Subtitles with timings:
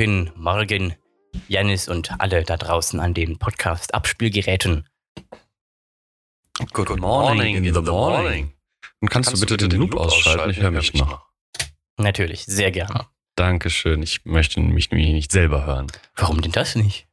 [0.00, 0.94] Guten Morgen,
[1.46, 4.88] Janis und alle da draußen an den Podcast-Abspielgeräten.
[6.72, 8.54] Good morning in the morning.
[9.00, 10.48] Und kannst, du bitte den Loop ausschalten?
[10.48, 11.26] Ich höre mich noch.
[11.98, 13.08] Natürlich, sehr gerne.
[13.36, 14.02] Dankeschön.
[14.02, 15.88] Ich möchte mich nämlich nicht selber hören.
[16.16, 17.06] Warum denn das nicht?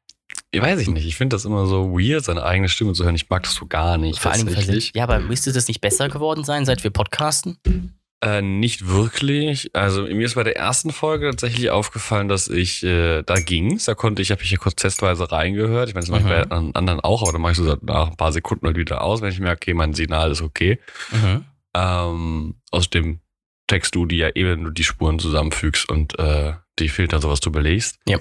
[0.51, 1.05] Ich weiß ich nicht.
[1.05, 3.15] Ich finde das immer so weird, seine eigene Stimme zu hören.
[3.15, 4.19] Ich mag das so gar nicht.
[4.19, 4.47] Vor allem.
[4.93, 7.96] Ja, aber müsste das nicht besser geworden sein, seit wir podcasten?
[8.23, 9.69] Äh, nicht wirklich.
[9.75, 13.85] Also mir ist bei der ersten Folge tatsächlich aufgefallen, dass ich, äh, da ging's.
[13.85, 15.89] Da konnte ich, habe ich hier kurz testweise reingehört.
[15.89, 16.49] Ich meine, das mache ich Mhm.
[16.49, 19.01] bei an- anderen auch, aber dann mache ich so nach ein paar Sekunden halt wieder
[19.01, 20.79] aus, wenn ich merke, okay, mein Signal ist okay.
[21.11, 21.45] Mhm.
[21.75, 23.19] Ähm, aus dem
[23.67, 27.61] Text du, die ja eben nur die Spuren zusammenfügst und äh, die Filter sowas drüber
[27.61, 27.99] legst.
[28.07, 28.17] Ja.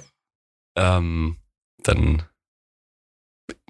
[0.76, 1.36] Ähm,
[1.84, 2.22] dann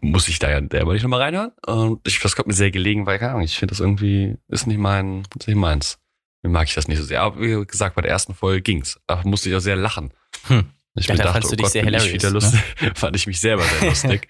[0.00, 1.52] muss ich da ja selber nicht nochmal reinhören.
[1.66, 4.66] Und ich, das kommt mir sehr gelegen, weil, keine Ahnung, ich finde das irgendwie, ist
[4.66, 5.98] nicht mein, ist nicht meins.
[6.48, 7.22] Mag ich das nicht so sehr.
[7.22, 8.98] Aber wie gesagt, bei der ersten Folge ging's.
[9.06, 10.12] Da musste ich auch sehr lachen.
[10.48, 10.70] Hm.
[10.94, 12.34] Ich Ja, da dachte, fandst du oh dich Gott, sehr bin ich hilarious, wieder ne?
[12.34, 12.60] lustig.
[12.98, 14.28] Fand ich mich selber sehr lustig.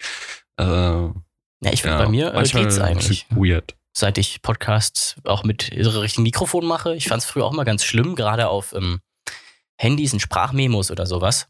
[0.59, 0.65] äh,
[1.63, 3.27] Ja, ich finde, ja, bei mir äh, geht's eigentlich.
[3.31, 3.77] Weird.
[3.97, 6.95] Seit ich Podcasts auch mit richtigen Mikrofon mache.
[6.95, 9.01] Ich fand es früher auch immer ganz schlimm, gerade auf ähm,
[9.79, 11.49] Handys und Sprachmemos oder sowas.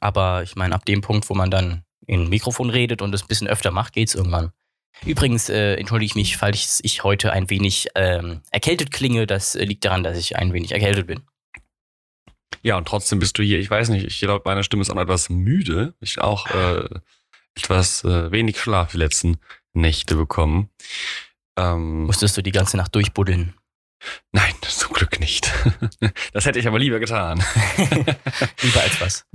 [0.00, 3.22] Aber ich meine, ab dem Punkt, wo man dann in ein Mikrofon redet und es
[3.22, 4.52] ein bisschen öfter macht, geht's irgendwann.
[5.04, 9.26] Übrigens äh, entschuldige ich mich, falls ich heute ein wenig ähm, erkältet klinge.
[9.26, 11.20] Das äh, liegt daran, dass ich ein wenig erkältet bin.
[12.62, 13.58] Ja, und trotzdem bist du hier.
[13.58, 15.94] Ich weiß nicht, ich glaube, meine Stimme ist auch etwas müde.
[16.00, 16.88] Ich auch äh,
[17.56, 19.38] etwas äh, wenig Schlaf die letzten
[19.72, 20.68] Nächte bekommen.
[21.56, 23.54] Ähm, Musstest du die ganze Nacht durchbuddeln?
[24.32, 25.52] nein, zum Glück nicht.
[26.32, 27.42] das hätte ich aber lieber getan.
[27.76, 29.26] Lieber als was.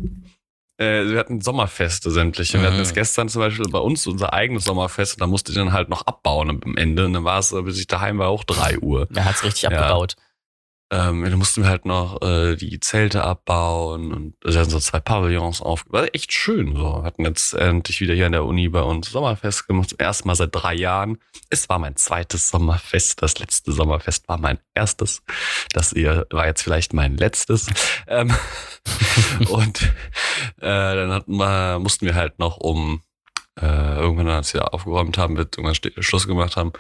[0.80, 2.60] Äh, wir hatten Sommerfeste sämtliche.
[2.60, 2.84] Wir hatten Mhm.
[2.84, 5.90] jetzt gestern zum Beispiel bei uns unser eigenes Sommerfest und da musste ich dann halt
[5.90, 7.06] noch abbauen am Ende.
[7.06, 9.08] Und dann war es, bis ich daheim war, auch drei Uhr.
[9.12, 9.70] Da hat's richtig Ja.
[9.70, 10.16] abgebaut.
[10.90, 15.62] Ähm, dann mussten wir halt noch äh, die Zelte abbauen und werden so zwei Pavillons
[15.62, 15.84] auf.
[15.90, 16.76] War echt schön.
[16.76, 17.04] So.
[17.04, 19.90] Hatten jetzt endlich wieder hier an der Uni bei uns Sommerfest gemacht.
[19.90, 21.18] Zum ersten Mal seit drei Jahren.
[21.50, 23.22] Es war mein zweites Sommerfest.
[23.22, 25.24] Das letzte Sommerfest war mein erstes.
[25.74, 27.68] Das hier war jetzt vielleicht mein letztes.
[28.08, 28.34] Ähm,
[29.50, 29.82] und
[30.62, 33.02] äh, dann hatten wir, mussten wir halt noch um
[33.60, 36.74] äh, irgendwann, als wir aufgeräumt haben, wird irgendwann Schluss gemacht haben,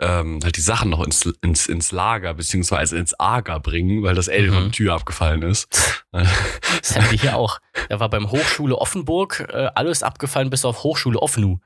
[0.00, 4.28] ähm, halt die Sachen noch ins, ins, ins Lager beziehungsweise ins Ager bringen, weil das
[4.28, 4.54] L Mhm.
[4.54, 5.68] von Tür abgefallen ist.
[6.12, 7.58] Das hatten wir hier auch.
[7.88, 11.58] Da war beim Hochschule Offenburg äh, alles abgefallen bis auf Hochschule Offenu.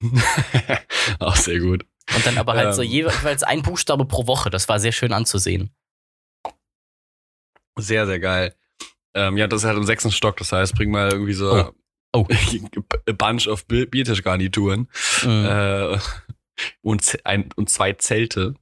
[1.18, 1.84] Auch sehr gut.
[2.14, 2.88] Und dann aber halt so Ähm.
[2.88, 4.48] jeweils ein Buchstabe pro Woche.
[4.50, 5.74] Das war sehr schön anzusehen.
[7.78, 8.54] Sehr, sehr geil.
[9.14, 11.72] Ähm, ja, das ist halt im sechsten Stock, das heißt, bring mal irgendwie so Oh.
[12.12, 12.26] Oh.
[13.08, 14.88] a bunch of Bi- Biertischgarnituren
[15.24, 15.44] Mhm.
[15.46, 15.98] äh,
[16.82, 18.54] und, ein, und zwei Zelte.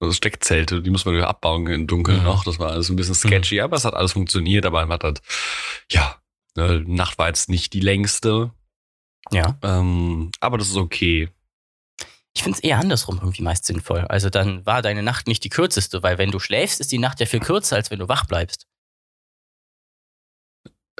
[0.00, 2.24] Also Steckzelte, die muss man abbauen im Dunkeln Mhm.
[2.24, 2.44] noch.
[2.44, 4.66] Das war alles ein bisschen sketchy, aber es hat alles funktioniert.
[4.66, 5.22] Aber man hat halt,
[5.90, 6.16] ja,
[6.56, 8.52] ne, Nacht war jetzt nicht die längste,
[9.30, 9.56] ja.
[9.62, 11.28] ähm, aber das ist okay.
[12.34, 14.00] Ich finde es eher andersrum irgendwie meist sinnvoll.
[14.08, 17.20] Also dann war deine Nacht nicht die kürzeste, weil wenn du schläfst, ist die Nacht
[17.20, 18.66] ja viel kürzer, als wenn du wach bleibst.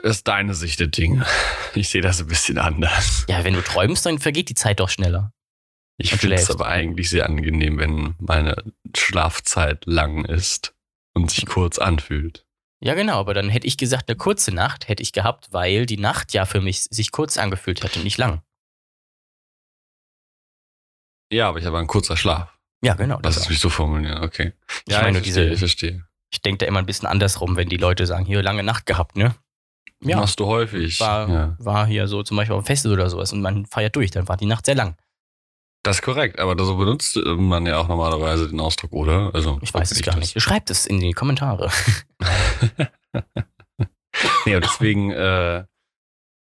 [0.03, 1.25] Das ist deine Sicht der Dinge.
[1.75, 3.25] Ich sehe das ein bisschen anders.
[3.29, 5.33] Ja, wenn du träumst, dann vergeht die Zeit doch schneller.
[5.97, 8.57] Ich Und finde es aber eigentlich sehr angenehm, wenn meine
[8.97, 10.75] Schlafzeit lang ist
[11.15, 12.45] und sich kurz anfühlt.
[12.81, 15.99] Ja, genau, aber dann hätte ich gesagt, eine kurze Nacht hätte ich gehabt, weil die
[15.99, 18.43] Nacht ja für mich sich kurz angefühlt hätte, nicht lang.
[21.33, 22.59] Ja, aber ich habe einen kurzer Schlaf.
[22.85, 23.21] Ja, genau.
[23.23, 24.53] Lass Das es mich so formulieren, okay.
[24.87, 26.07] Ich meine, ich diese- verstehe, ich verstehe.
[26.33, 29.15] ich denke da immer ein bisschen andersrum, wenn die Leute sagen, hier lange Nacht gehabt,
[29.17, 29.35] ne?
[30.03, 30.99] Ja, Machst du häufig.
[31.01, 31.57] war, ja.
[31.59, 34.29] war hier so zum Beispiel auf dem Fest oder sowas und man feiert durch, dann
[34.29, 34.97] war die Nacht sehr lang.
[35.85, 39.31] Das ist korrekt, aber so benutzt man ja auch normalerweise den Ausdruck, oder?
[39.35, 40.35] Also, Ich weiß es gar das.
[40.35, 40.41] nicht.
[40.43, 41.71] Schreibt es in die Kommentare.
[44.45, 45.65] Nee, und deswegen äh,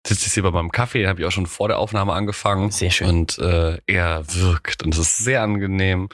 [0.06, 2.70] sitze ich hier bei meinem Kaffee, habe ich auch schon vor der Aufnahme angefangen.
[2.70, 3.08] Sehr schön.
[3.08, 6.08] Und äh, er wirkt und es ist sehr angenehm.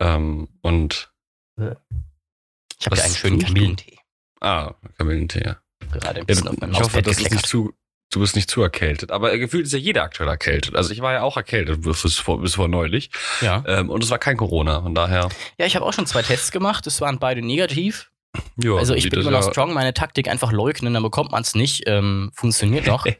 [0.00, 1.12] Ähm, und
[1.58, 3.38] Ich habe ja einen schönen?
[3.40, 3.98] Kamillentee.
[4.40, 5.56] ah, Kamillentee, ja.
[6.00, 7.72] Gerade ein ja bisschen du, auf meinem ich hoffe, das ist nicht zu,
[8.10, 9.10] du bist nicht zu erkältet.
[9.10, 10.74] Aber gefühlt ist ja jeder aktuell erkältet.
[10.76, 13.10] Also ich war ja auch erkältet bis vor, bis vor neulich.
[13.40, 13.64] Ja.
[13.66, 14.82] Ähm, und es war kein Corona.
[14.82, 15.28] Von daher.
[15.58, 16.86] ja, ich habe auch schon zwei Tests gemacht.
[16.86, 18.10] Es waren beide negativ.
[18.56, 19.74] Ja, Also ich bin immer noch ja- strong.
[19.74, 21.82] Meine Taktik einfach leugnen, dann bekommt man es nicht.
[21.86, 23.06] Ähm, funktioniert doch.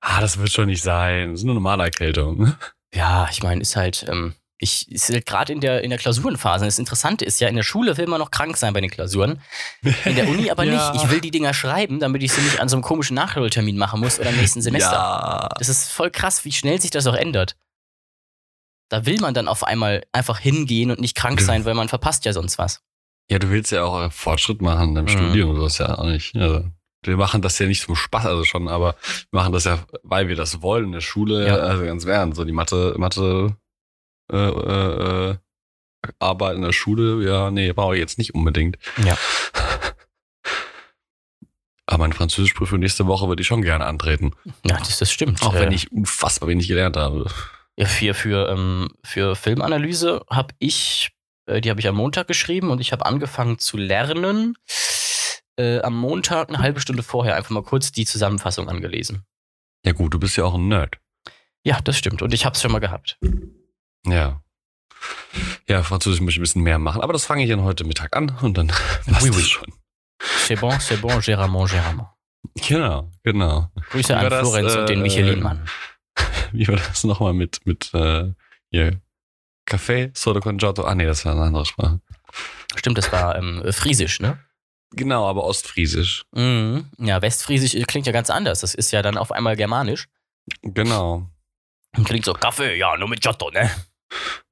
[0.00, 1.30] ah, das wird schon nicht sein.
[1.32, 2.54] Das ist nur normale Erkältung.
[2.94, 6.64] ja, ich meine, ist halt, ähm, ich ist halt gerade in der, in der Klausurenphase.
[6.64, 9.40] Das Interessante ist ja, in der Schule will man noch krank sein bei den Klausuren.
[10.06, 10.92] In der Uni aber Ja.
[10.92, 11.04] nicht.
[11.04, 14.00] Ich will die Dinger schreiben, damit ich sie nicht an so einem komischen Nachholtermin machen
[14.00, 14.92] muss oder im nächsten Semester.
[14.92, 15.48] Ja.
[15.58, 17.56] Das ist voll krass, wie schnell sich das auch ändert.
[18.88, 22.24] Da will man dann auf einmal einfach hingehen und nicht krank sein, weil man verpasst
[22.24, 22.82] ja sonst was.
[23.28, 25.08] Ja, du willst ja auch Fortschritt machen in deinem Mhm.
[25.10, 26.36] Studium, so ist ja auch nicht.
[26.36, 26.64] Also,
[27.02, 28.94] wir machen das ja nicht zum Spaß, also schon, aber
[29.32, 31.56] wir machen das ja, weil wir das wollen in der Schule, Ja.
[31.56, 32.36] also ganz während.
[32.36, 33.56] So die Mathe, Mathe
[34.32, 35.36] äh, äh, äh,
[36.18, 38.76] Arbeit in der Schule, ja, nee, brauche ich jetzt nicht unbedingt.
[39.04, 39.16] Ja.
[41.86, 44.32] Aber meine Französischprüfung nächste Woche würde ich schon gerne antreten.
[44.64, 45.42] Ja, das, das stimmt.
[45.42, 47.30] Auch wenn Äh, ich unfassbar wenig gelernt habe.
[47.76, 51.12] Ja, für, für, ähm, für Filmanalyse habe ich,
[51.46, 54.56] äh, die habe ich am Montag geschrieben und ich habe angefangen zu lernen.
[55.58, 59.24] Äh, am Montag eine halbe Stunde vorher einfach mal kurz die Zusammenfassung angelesen.
[59.84, 60.96] Ja gut, du bist ja auch ein Nerd.
[61.62, 62.20] Ja, das stimmt.
[62.20, 63.18] Und ich habe es schon mal gehabt.
[64.06, 64.40] Ja.
[65.68, 68.16] Ja, Französisch möchte ich ein bisschen mehr machen, aber das fange ich dann heute Mittag
[68.16, 69.42] an und dann passt Oui, oui.
[69.42, 69.72] schon.
[70.20, 72.08] C'est bon, c'est bon, géramment, géramment.
[72.54, 73.70] Genau, genau.
[73.90, 75.68] Grüße Wie an das, Florenz und den äh, Michelin-Mann.
[76.52, 78.32] Wie war das nochmal mit, mit äh,
[78.70, 79.00] hier?
[79.68, 80.84] Café, Soda con Giotto?
[80.84, 82.00] Ah, nee, das war eine andere Sprache.
[82.76, 84.38] Stimmt, das war ähm, Friesisch, ne?
[84.92, 86.24] Genau, aber Ostfriesisch.
[86.32, 86.88] Mhm.
[86.98, 88.60] Ja, Westfriesisch klingt ja ganz anders.
[88.60, 90.06] Das ist ja dann auf einmal Germanisch.
[90.62, 91.28] Genau.
[91.96, 93.70] Und klingt so, Kaffee, ja, nur mit Giotto, ne?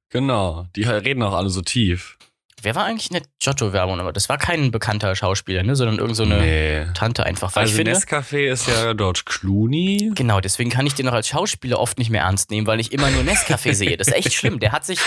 [0.09, 0.65] Genau.
[0.75, 2.17] Die reden auch alle so tief.
[2.61, 3.99] Wer war eigentlich in der Giotto-Werbung?
[3.99, 5.75] Aber das war kein bekannter Schauspieler, ne?
[5.75, 6.85] Sondern irgend so eine nee.
[6.95, 7.55] Tante einfach.
[7.55, 10.11] Weil Also ich finde, Nescafé ist ja George Clooney.
[10.15, 12.91] genau, deswegen kann ich den auch als Schauspieler oft nicht mehr ernst nehmen, weil ich
[12.91, 13.97] immer nur Nescafé sehe.
[13.97, 14.59] Das ist echt schlimm.
[14.59, 14.99] Der hat sich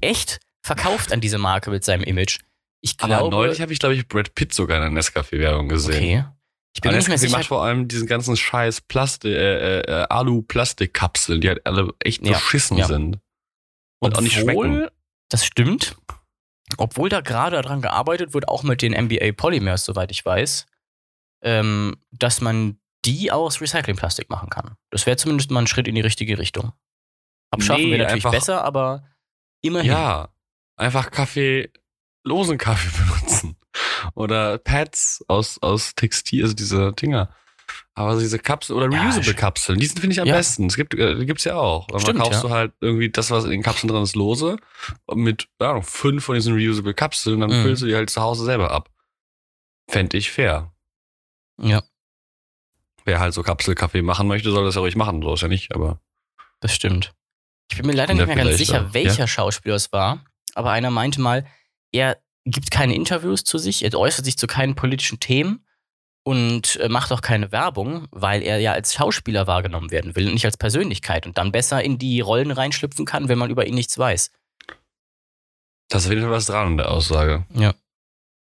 [0.00, 2.38] echt verkauft an diese Marke mit seinem Image.
[2.80, 3.30] Ich Aber glaube.
[3.36, 5.94] neulich habe ich, glaube ich, Brad Pitt sogar in der Nescafé-Werbung gesehen.
[5.94, 6.24] okay.
[6.76, 7.36] Ich bin Aber nicht mehr Nescafé sicher.
[7.38, 12.32] macht vor allem diesen ganzen scheiß Plastik, äh, äh, Alu-Plastikkapseln, die halt alle echt Ja,
[12.32, 12.86] beschissen ja.
[12.86, 13.18] sind.
[14.04, 14.88] Und auch nicht schmecken.
[15.28, 15.96] Das stimmt.
[16.76, 20.66] Obwohl da gerade daran gearbeitet wird, auch mit den NBA Polymers, soweit ich weiß,
[21.42, 24.76] ähm, dass man die aus Recyclingplastik machen kann.
[24.90, 26.72] Das wäre zumindest mal ein Schritt in die richtige Richtung.
[27.50, 29.04] Abschaffen Nee, wir natürlich besser, aber
[29.60, 29.90] immerhin.
[29.90, 30.28] Ja,
[30.76, 31.70] einfach Kaffee,
[32.24, 33.56] losen Kaffee benutzen.
[34.14, 37.34] Oder Pads aus, aus Textil, also diese Dinger.
[37.96, 40.34] Aber diese Kapseln oder Ja, reusable sch- Kapseln, die sind finde ich am Ja.
[40.34, 40.66] besten.
[40.66, 41.86] Es gibt, äh, gibt's ja auch.
[42.00, 42.48] Stimmt, kaufst ja.
[42.48, 44.56] du halt irgendwie das, was in den Kapseln drin ist, lose.
[45.14, 47.62] Mit ja, fünf von diesen reusable Kapseln, dann Mhm.
[47.62, 48.90] füllst du die halt zu Hause selber ab.
[49.88, 50.72] Fände ich fair.
[51.60, 51.82] Ja,
[53.06, 55.20] Wer halt so Kapselkaffee machen möchte, soll das ja ruhig machen.
[55.22, 56.00] So ist ja nicht, aber.
[56.60, 57.12] das stimmt.
[57.70, 58.94] Ich bin mir leider Ja, nicht mehr ganz sicher, ja.
[58.94, 60.24] welcher Schauspieler es war,
[60.54, 61.46] aber einer meinte mal,
[61.92, 65.63] er gibt keine Interviews zu sich, er äußert sich zu keinen politischen Themen
[66.24, 70.34] und äh, macht auch keine Werbung, weil er ja als Schauspieler wahrgenommen werden will und
[70.34, 73.74] nicht als Persönlichkeit und dann besser in die Rollen reinschlüpfen kann, wenn man über ihn
[73.74, 74.30] nichts weiß.
[75.90, 77.44] Da ist auf jeden Fall was dran an der Aussage.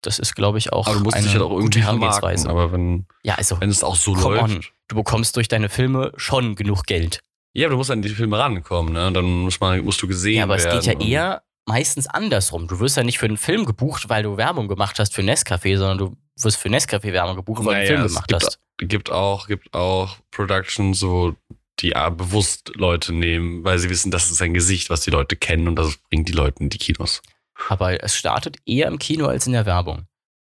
[0.03, 2.47] Das ist, glaube ich, auch Aber du musst eine dich halt auch irgendwie vermarkten.
[2.47, 4.43] Aber wenn, Ja, also, wenn es auch so läuft.
[4.43, 4.61] on.
[4.89, 7.21] Du bekommst durch deine Filme schon genug Geld.
[7.55, 9.11] Ja, aber du musst an die Filme rankommen, ne?
[9.13, 10.81] Dann muss man, musst du gesehen Ja, aber es werden.
[10.81, 12.69] geht ja eher meistens andersrum.
[12.69, 15.77] Du wirst ja nicht für einen Film gebucht, weil du Werbung gemacht hast für Nescafé,
[15.79, 18.59] sondern du wirst für Nescafé Werbung gebucht, weil du einen Naja, Film gemacht gibt, hast.
[18.79, 21.35] gibt auch, gibt auch Productions, so,
[21.81, 25.69] die bewusst Leute nehmen, weil sie wissen, das ist ein Gesicht, was die Leute kennen
[25.69, 27.23] und das bringt die Leute in die Kinos.
[27.69, 30.07] Aber es startet eher im Kino als in der Werbung.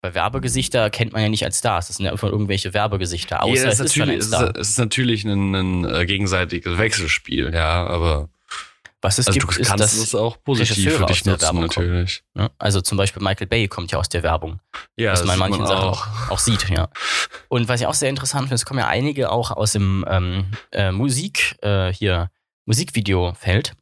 [0.03, 1.89] Weil Werbegesichter kennt man ja nicht als Stars.
[1.89, 3.43] Das sind ja einfach irgendwelche Werbegesichter.
[3.43, 6.79] Außer ja, es es, ist natürlich, es, ist, es ist natürlich ein, ein äh, gegenseitiges
[6.79, 8.31] Wechselspiel, ja, aber
[9.03, 11.33] Was es also gibt, du ist kannst das, es auch positiv Regisseure für dich der
[11.33, 12.23] nutzen, natürlich.
[12.35, 12.51] ne?
[12.59, 14.61] Also zum Beispiel Michael Bay kommt ja aus der Werbung.
[14.97, 16.89] Ja, was man in manchen Sachen auch, auch sieht, ja.
[17.49, 20.53] Und was ich auch sehr interessant finde, es kommen ja einige auch aus dem ähm,
[20.73, 22.31] äh, Musik, äh, hier,
[22.67, 23.73] Musikvideo-Feld.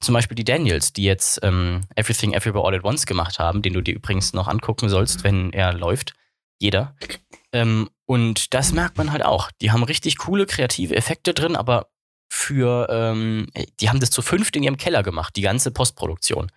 [0.00, 3.72] Zum Beispiel die Daniels, die jetzt ähm, Everything Everywhere All at Once gemacht haben, den
[3.72, 6.12] du dir übrigens noch angucken sollst, wenn er läuft.
[6.58, 6.94] Jeder.
[7.52, 9.50] Ähm, und das merkt man halt auch.
[9.60, 11.88] Die haben richtig coole kreative Effekte drin, aber
[12.30, 13.48] für, ähm,
[13.80, 16.50] die haben das zu fünft in ihrem Keller gemacht, die ganze Postproduktion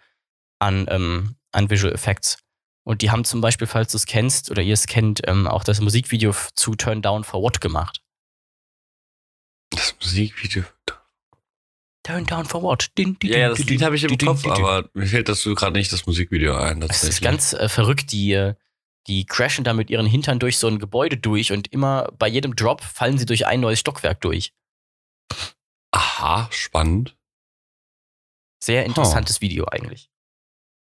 [0.60, 2.38] an, ähm, an Visual Effects.
[2.86, 5.64] Und die haben zum Beispiel, falls du es kennst oder ihr es kennt, ähm, auch
[5.64, 8.02] das Musikvideo zu Turn Down for What gemacht.
[9.72, 10.64] Das Musikvideo.
[12.04, 12.92] Turn Down for What?
[12.98, 15.56] Din, din, Ja, ja, das din, Lied habe ich im Kopf, aber mir fällt dazu
[15.56, 16.82] gerade nicht das Musikvideo ein.
[16.84, 18.54] Es ist ganz äh, verrückt, die, äh,
[19.08, 22.56] die crashen da mit ihren Hintern durch so ein Gebäude durch und immer bei jedem
[22.56, 24.54] Drop fallen sie durch ein neues Stockwerk durch.
[25.94, 27.16] Aha, spannend.
[28.64, 30.10] Sehr interessantes Video eigentlich.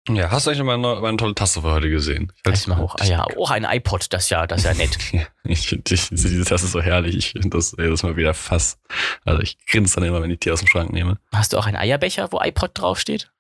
[0.09, 2.33] Ja, hast du eigentlich meine, meine tolle Tasse für heute gesehen?
[2.47, 2.95] Ich mal hoch.
[2.99, 4.99] Ah ja, auch ein iPod, das ja, das ist ja nett.
[5.45, 7.17] Ich finde diese Tasse so herrlich.
[7.17, 8.79] Ich finde das jedes Mal wieder fass.
[9.25, 11.19] Also ich grinse dann immer, wenn ich die aus dem Schrank nehme.
[11.33, 13.31] Hast du auch einen Eierbecher, wo iPod draufsteht?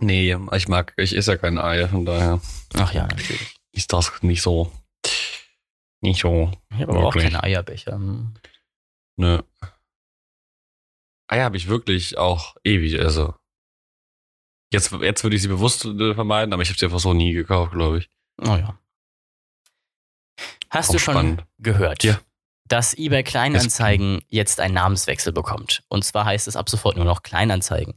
[0.00, 2.40] Nee, ich mag, ich esse ja kein Ei, von daher
[2.76, 3.54] Ach ja, natürlich.
[3.72, 4.72] ist das nicht so.
[6.00, 6.50] Nicht so.
[6.70, 7.92] Ich habe aber auch keine Eierbecher.
[7.92, 8.34] Hm.
[9.16, 9.44] Ne.
[11.28, 13.34] Eier habe ich wirklich auch ewig, also.
[14.72, 17.32] Jetzt, jetzt würde ich sie bewusst äh, vermeiden, aber ich habe sie einfach so nie
[17.32, 18.10] gekauft, glaube ich.
[18.42, 18.78] Oh ja.
[20.70, 21.44] Hast Auch du schon spannend.
[21.58, 22.18] gehört, Ja.
[22.66, 25.84] dass eBay Kleinanzeigen jetzt einen Namenswechsel bekommt?
[25.88, 27.94] Und zwar heißt es ab sofort nur noch Kleinanzeigen.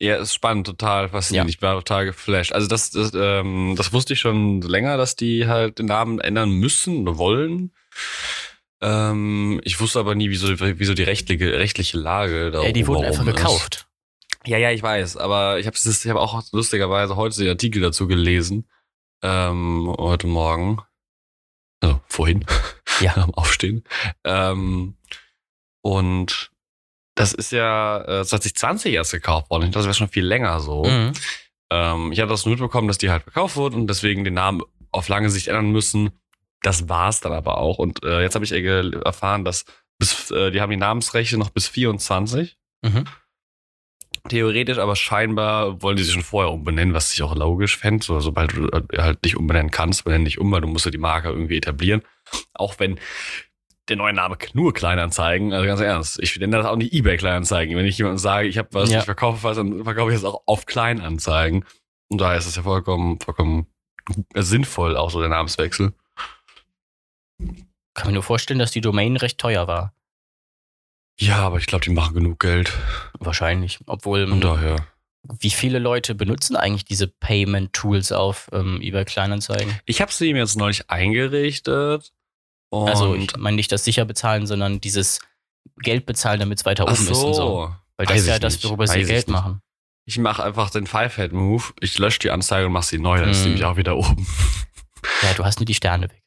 [0.00, 1.50] Ja, ist spannend, total faszinierend.
[1.50, 1.54] Ja.
[1.56, 2.52] Ich war total geflasht.
[2.52, 6.50] Also das, das, ähm, das wusste ich schon länger, dass die halt den Namen ändern
[6.52, 7.72] müssen oder wollen.
[8.80, 13.04] Ähm, ich wusste aber nie, wieso, wieso die rechtliche, rechtliche Lage da Äh, die wurden
[13.04, 13.36] einfach ist.
[13.36, 13.88] gekauft.
[14.46, 18.06] Ja, ja, ich weiß, aber ich habe ich hab auch lustigerweise heute den Artikel dazu
[18.06, 18.68] gelesen.
[19.22, 20.80] Ähm, heute Morgen.
[21.80, 22.44] Also vorhin.
[23.00, 23.16] Ja.
[23.16, 23.84] Am Aufstehen.
[24.24, 24.96] Ähm,
[25.82, 26.50] und
[27.14, 29.64] das ist ja äh, 2020 erst gekauft worden.
[29.64, 30.82] Ich dachte, das wäre schon viel länger so.
[30.84, 31.12] Mhm.
[31.70, 34.62] Ähm, ich habe das nur mitbekommen, dass die halt verkauft wurden und deswegen den Namen
[34.90, 36.10] auf lange Sicht ändern müssen.
[36.62, 37.78] Das war's dann aber auch.
[37.78, 39.64] Und äh, jetzt habe ich äh, erfahren, dass
[39.98, 42.56] bis, äh, die haben die Namensrechte noch bis 24.
[42.82, 43.04] Mhm.
[44.28, 48.04] Theoretisch, aber scheinbar wollen die sich schon vorher umbenennen, was ich auch logisch fände.
[48.04, 50.90] So, sobald du äh, halt dich umbenennen kannst, benenn dich um, weil du musst ja
[50.90, 52.02] die Marke irgendwie etablieren.
[52.52, 52.98] Auch wenn
[53.88, 57.74] der neue Name nur Kleinanzeigen, also ganz ernst, ich nenne das auch nicht eBay Kleinanzeigen.
[57.76, 58.98] Wenn ich jemandem sage, ich habe was, Ja.
[58.98, 61.64] ich verkaufe was, dann verkaufe ich das auch auf Kleinanzeigen.
[62.08, 63.66] Und daher ist es ja vollkommen, vollkommen
[64.34, 65.94] sinnvoll, auch so der Namenswechsel.
[67.94, 69.94] Kann mir nur vorstellen, dass die Domain recht teuer war.
[71.20, 72.72] Ja, aber ich glaube, die machen genug Geld.
[73.18, 73.80] Wahrscheinlich.
[73.86, 74.86] Obwohl, Und daher.
[75.40, 79.78] wie viele Leute benutzen eigentlich diese Payment-Tools auf ähm, eBay Kleinanzeigen?
[79.84, 82.12] Ich habe sie mir jetzt neulich eingerichtet.
[82.70, 85.20] Und also ich meine nicht das sicher bezahlen, sondern dieses
[85.78, 87.74] Geld bezahlen, damit es weiter oben Ach ist und so.
[87.96, 89.28] Weil das Weiß ist ja das, worüber sie Geld nicht.
[89.28, 89.60] machen.
[90.04, 91.64] Ich mache einfach den Five-Head-Move.
[91.80, 93.54] Ich lösche die Anzeige und mache sie neu, dann ist die Mhm.
[93.54, 94.26] nämlich auch wieder oben.
[95.22, 96.17] Ja, du hast nur die Sterne weg.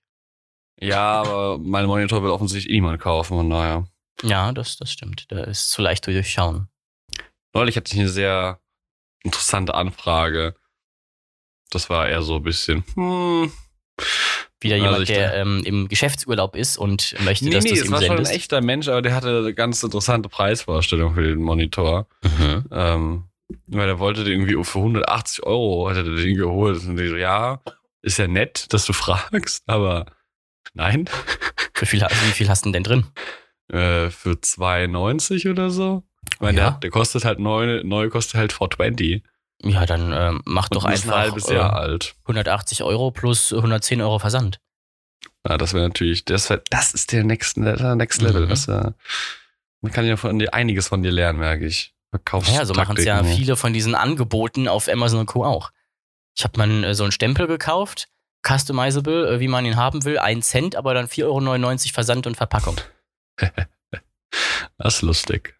[0.81, 3.87] Ja, aber mein Monitor will offensichtlich eh niemand kaufen, von daher.
[4.23, 5.25] Ja, das, das stimmt.
[5.31, 6.67] Da ist zu leicht zu durchschauen.
[7.53, 8.59] Neulich hatte ich eine sehr
[9.23, 10.55] interessante Anfrage.
[11.69, 13.51] Das war eher so ein bisschen, hm.
[14.59, 17.75] Wieder Also jemand, ich der ähm, im Geschäftsurlaub ist und möchte, Nee, dass nee, du
[17.75, 18.35] es es ihm war schon ein sendest.
[18.35, 22.07] echter Mensch, aber der hatte eine ganz interessante Preisvorstellung für den Monitor.
[22.23, 22.65] Mhm.
[22.71, 23.23] Ähm,
[23.67, 26.83] weil er wollte den irgendwie für 180 Euro, hat er den geholt.
[26.83, 27.59] Und ich so, ja,
[28.03, 30.05] ist ja nett, dass du fragst, aber
[30.73, 31.09] nein.
[31.79, 33.05] Wie, viel, wie viel hast du denn drin?
[33.69, 36.03] Äh, für 2,90 oder so.
[36.33, 36.69] Ich meine, Ja.
[36.71, 39.23] der, der kostet halt neu, neu kostet halt 420.
[39.63, 42.15] Ja, dann ähm, mach doch Und ist einfach ein halbes Jahr äh, alt.
[42.23, 44.59] 180 Euro plus 110 Euro Versand.
[45.47, 48.45] Ja, das wäre natürlich, das, wär, das ist der Next, der Next Level.
[48.45, 48.49] Mhm.
[48.49, 48.91] Das, äh,
[49.81, 51.93] man kann ja von dir einiges von dir lernen, merke ich.
[52.11, 55.45] Verkaufs Ja, so machen es ja viele von diesen Angeboten auf Amazon und Co.
[55.45, 55.71] auch.
[56.37, 58.09] Ich habe mal äh, so einen Stempel gekauft,
[58.47, 62.35] customizable, äh, wie man ihn haben will, 1 Cent, aber dann 4,99 Euro Versand und
[62.35, 62.77] Verpackung.
[64.77, 65.59] Das ist lustig.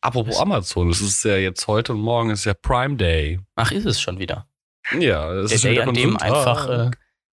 [0.00, 3.40] Apropos Amazon, das ist ja jetzt heute und morgen ist ja Prime Day.
[3.56, 4.46] Ach, ist es schon wieder.
[4.92, 6.90] Ja, Der ist Day, wieder an dem einfach, äh,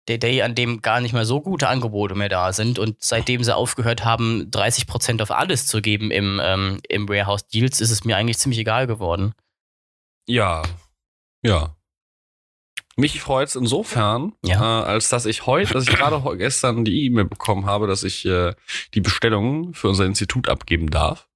[0.08, 3.44] der Day, an dem gar nicht mehr so gute Angebote mehr da sind und seitdem
[3.44, 8.04] sie aufgehört haben, 30% auf alles zu geben im, ähm, im Warehouse Deals, ist es
[8.04, 9.34] mir eigentlich ziemlich egal geworden.
[10.26, 10.62] Ja,
[11.42, 11.73] ja.
[12.96, 14.82] Mich freut es insofern, Ja.
[14.82, 18.24] äh, als dass ich heute, dass ich gerade gestern die E-Mail bekommen habe, dass ich
[18.24, 18.54] äh,
[18.94, 21.28] die Bestellung für unser Institut abgeben darf.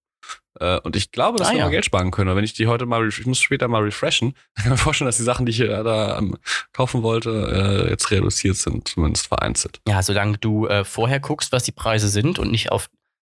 [0.61, 1.65] Äh, und ich glaube, dass Ah, wir ja.
[1.67, 2.35] mal Geld sparen können.
[2.37, 5.07] Wenn ich die heute mal, ich muss später mal refreshen, dann kann ich mir vorstellen,
[5.07, 6.37] dass die Sachen, die ich äh, da ähm,
[6.73, 9.81] kaufen wollte, äh, jetzt reduziert sind, zumindest vereinzelt.
[9.89, 12.89] Ja, solange du äh, vorher guckst, was die Preise sind und nicht auf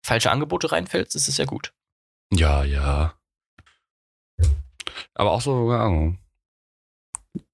[0.06, 1.74] falsche Angebote reinfällst, ist es ja gut.
[2.34, 3.14] Ja, ja.
[5.16, 6.20] Aber auch so, keine Ahnung.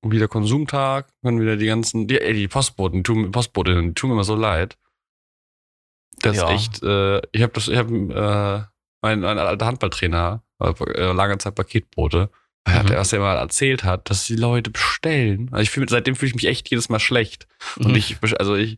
[0.02, 4.10] Wieder Konsumtag, können wieder die ganzen, die, ey, die Postboten, die tun, Postbotinnen, die tun
[4.10, 4.78] mir immer so leid.
[6.22, 6.50] Das Ja.
[6.50, 11.38] ist echt, äh, ich habe das, ich habe, äh, mein, mein alter Handballtrainer, äh, lange
[11.38, 12.30] Zeit Paketbote,
[12.66, 12.92] er hat Mhm.
[12.92, 15.48] erst einmal erzählt hat, dass die Leute bestellen.
[15.52, 17.48] Also ich fühl, seitdem fühle ich mich echt jedes Mal schlecht.
[17.78, 17.96] Und Mhm.
[17.96, 18.78] ich, best- also ich,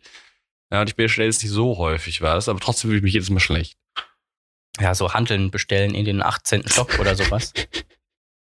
[0.72, 3.32] ja, und ich bestelle es nicht so häufig, was, aber trotzdem fühle ich mich jedes
[3.32, 3.78] Mal schlecht.
[4.80, 6.68] Ja, so Handeln bestellen in den 18.
[6.70, 7.54] Stock oder sowas.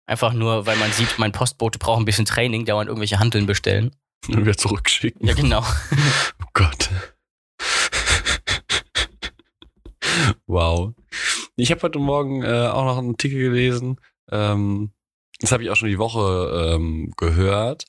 [0.08, 3.96] Einfach nur, weil man sieht, mein Postbote braucht ein bisschen Training, dauernd irgendwelche Handeln bestellen.
[4.30, 5.28] Und wieder zurückschicken.
[5.28, 5.64] Ja, genau.
[6.42, 6.90] Oh Gott.
[10.48, 10.94] wow.
[11.56, 14.00] Ich habe heute Morgen äh, auch noch einen Artikel gelesen.
[14.32, 14.92] Ähm,
[15.40, 17.86] das habe ich auch schon die Woche ähm, gehört.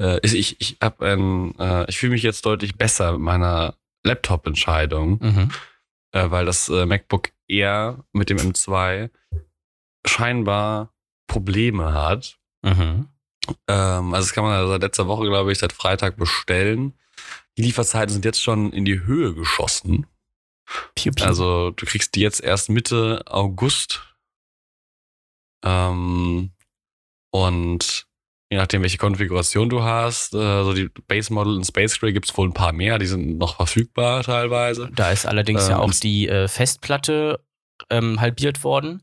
[0.00, 3.74] Äh, ich ich, ich, hab ein, äh, ich fühle mich jetzt deutlich besser mit meiner
[4.04, 5.50] Laptop-Entscheidung, Mhm.
[6.12, 9.10] äh, weil das äh, MacBook Air mit dem M2
[10.06, 10.92] scheinbar
[11.26, 12.38] Probleme hat.
[12.62, 13.08] Mhm.
[13.68, 16.94] Ähm, also das kann man seit letzter Woche, glaube ich, seit Freitag bestellen.
[17.56, 20.06] Die Lieferzeiten sind jetzt schon in die Höhe geschossen.
[20.94, 21.24] Piu, piu.
[21.26, 24.02] Also du kriegst die jetzt erst Mitte August.
[25.64, 26.50] Ähm,
[27.32, 28.06] Und
[28.50, 32.30] je nachdem, welche Konfiguration du hast, äh, so die Base Model in Space Gray gibt
[32.30, 34.90] es wohl ein paar mehr, die sind noch verfügbar teilweise.
[34.94, 37.44] Da ist allerdings ja Ähm, auch die äh, Festplatte
[37.90, 39.02] ähm, halbiert worden.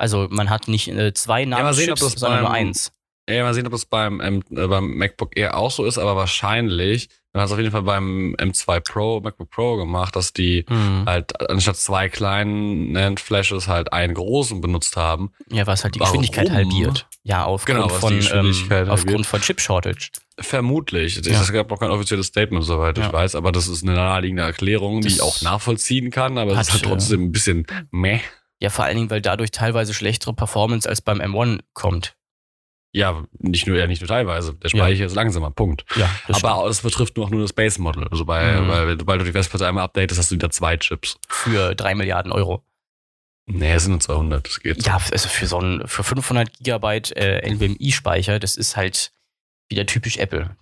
[0.00, 2.92] Also man hat nicht äh, zwei sehen, Namenschips, das sondern nur beim- eins.
[3.28, 6.16] Ja, mal sehen, ob das beim, M, äh, beim MacBook Air auch so ist, aber
[6.16, 10.64] wahrscheinlich, man hat es auf jeden Fall beim M2 Pro, MacBook Pro gemacht, dass die
[10.68, 11.04] Hm.
[11.06, 15.30] halt anstatt zwei kleinen NAND-Flashes halt einen großen benutzt haben.
[15.52, 16.20] Ja, was halt die Warum?
[16.22, 17.06] Geschwindigkeit halbiert.
[17.22, 20.08] Ja, aufgrund Genau, die von ähm, aufgrund von Chip Shortage.
[20.40, 21.20] Vermutlich.
[21.24, 21.40] Ja.
[21.40, 23.06] Es gab noch kein offizielles Statement, soweit Ja.
[23.06, 26.52] ich weiß, aber das ist eine naheliegende Erklärung, die Das ich auch nachvollziehen kann, aber
[26.52, 28.20] es ist halt trotzdem ein bisschen meh.
[28.60, 32.14] Ja, vor allen Dingen, weil dadurch teilweise schlechtere Performance als beim M1 kommt.
[32.92, 34.54] Ja, nicht nur, ja, nicht nur teilweise.
[34.54, 34.76] Der Ja.
[34.84, 35.84] Speicher ist langsamer, Punkt.
[35.96, 38.06] Ja, das aber es betrifft nur auch nur das Base Model.
[38.08, 38.68] Also bei, Mhm.
[38.68, 41.16] weil, sobald du die Festplatte einmal updatest, hast du wieder zwei Chips.
[41.28, 42.64] für drei Milliarden Euro.
[43.46, 44.84] Nee, es sind nur 200, das geht.
[44.84, 49.12] Ja, also für so ein für 500 Gigabyte äh, NVMe-Speicher, das ist halt
[49.68, 50.56] wieder typisch Apple.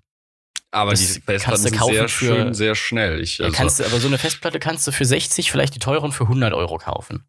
[0.71, 3.21] aber das die kannst Festplatten du sind kaufen sehr für- schön, sehr schnell.
[3.23, 5.79] Ich, Ja, also, kannst du, aber so eine Festplatte kannst du für 60, vielleicht die
[5.81, 7.25] teuren für 100 Euro kaufen.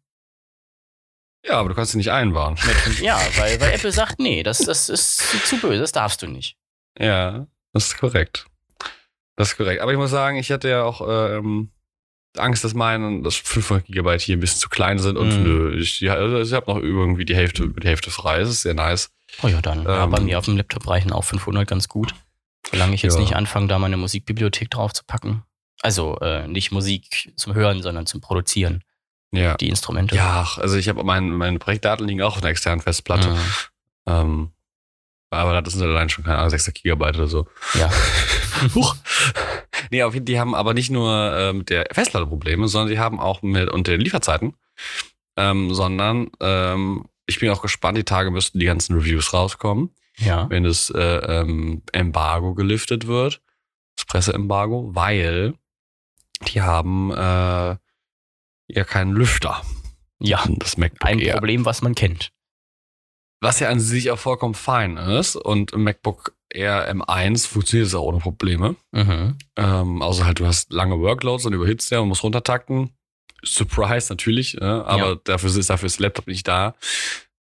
[1.44, 2.56] Ja, aber du kannst sie nicht einbauen.
[3.00, 6.56] Ja, weil, weil Apple sagt, nee, das, das ist zu böse, das darfst du nicht.
[6.98, 8.46] Ja, das ist korrekt.
[9.36, 9.80] Das ist korrekt.
[9.80, 11.70] Aber ich muss sagen, ich hatte ja auch ähm,
[12.36, 15.42] Angst, dass meine dass 500 Gigabyte hier ein bisschen zu klein sind und Mhm.
[15.42, 18.40] nö, ich, ja, also ich habe noch irgendwie die Hälfte, die Hälfte frei.
[18.40, 19.10] Das ist sehr nice.
[19.42, 19.84] Oh ja, dann.
[19.84, 22.14] ja, Ähm, bei mir auf dem Laptop reichen auch 500 ganz gut.
[22.70, 23.20] Solange ich jetzt Ja.
[23.20, 25.42] nicht anfange, da meine Musikbibliothek drauf zu packen.
[25.80, 28.84] Also äh, nicht Musik zum Hören, sondern zum Produzieren,
[29.32, 29.56] Ja.
[29.56, 30.16] die Instrumente.
[30.16, 33.28] Ja, also ich habe mein, meine Projektdaten liegen auch auf einer externen Festplatte.
[33.30, 33.38] Mhm.
[34.06, 34.50] Ähm,
[35.30, 37.46] aber das sind allein schon keine Ahnung, 6 Gigabyte oder so.
[37.74, 37.88] Ja.
[38.74, 38.96] Huch.
[39.92, 42.90] Nee, auf jeden Fall, die haben aber nicht nur äh, mit der Festplatte Probleme, sondern
[42.90, 44.54] die haben auch mit unter den Lieferzeiten.
[45.36, 50.50] Ähm, sondern ähm, ich bin auch gespannt, die Tage müssten die ganzen Reviews rauskommen, Ja.
[50.50, 53.40] wenn das äh, ähm, Embargo geliftet wird,
[53.96, 55.54] das Presseembargo, weil
[56.48, 57.76] die haben äh,
[58.74, 59.62] ja keinen Lüfter.
[60.20, 60.44] Ja.
[60.58, 61.34] Das MacBook Ein Air.
[61.34, 62.30] Problem, was man kennt.
[63.40, 65.36] Was ja an sich auch vollkommen fein ist.
[65.36, 68.76] Und im MacBook Air M1 funktioniert es auch ohne Probleme.
[68.92, 69.38] Mhm.
[69.56, 72.90] Ähm, außer halt, du hast lange Workloads und überhitzt ja und musst runtertakten.
[73.42, 75.14] Surprise natürlich, äh, aber Ja.
[75.24, 76.74] dafür, ist, dafür ist Laptop nicht da.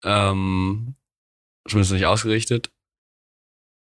[0.03, 0.95] Ähm,
[1.67, 2.69] zumindest nicht ausgerichtet.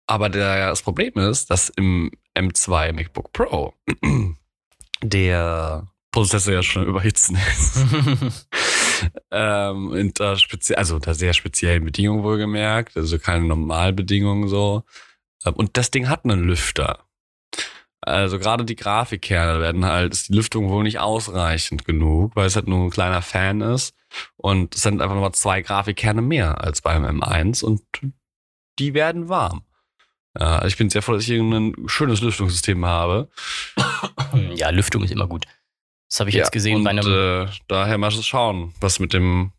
[0.06, 3.74] Aber der, das Problem ist, dass im M2 MacBook Pro
[5.02, 5.88] der
[6.18, 7.78] Prozessor ja schon überhitzen ist.
[9.32, 10.36] ähm, unter
[10.76, 14.84] also unter sehr speziellen Bedingungen wohlgemerkt, also keine Normalbedingungen so.
[15.46, 17.06] Ähm, Und das Ding hat einen Lüfter.
[18.02, 22.56] Also gerade die Grafikkerne werden halt, ist die Lüftung wohl nicht ausreichend genug, weil es
[22.56, 23.94] halt nur ein kleiner Fan ist.
[24.38, 27.84] Und es sind einfach nochmal zwei Grafikkerne mehr als beim M1 und
[28.80, 29.62] die werden warm.
[30.40, 33.30] Ja, ich bin sehr froh, dass ich ein schönes Lüftungssystem habe.
[34.56, 35.46] ja, Lüftung ist immer gut.
[36.10, 37.48] Das habe ich jetzt gesehen und, bei einem.
[37.48, 39.52] Äh, daher mal schauen, was mit dem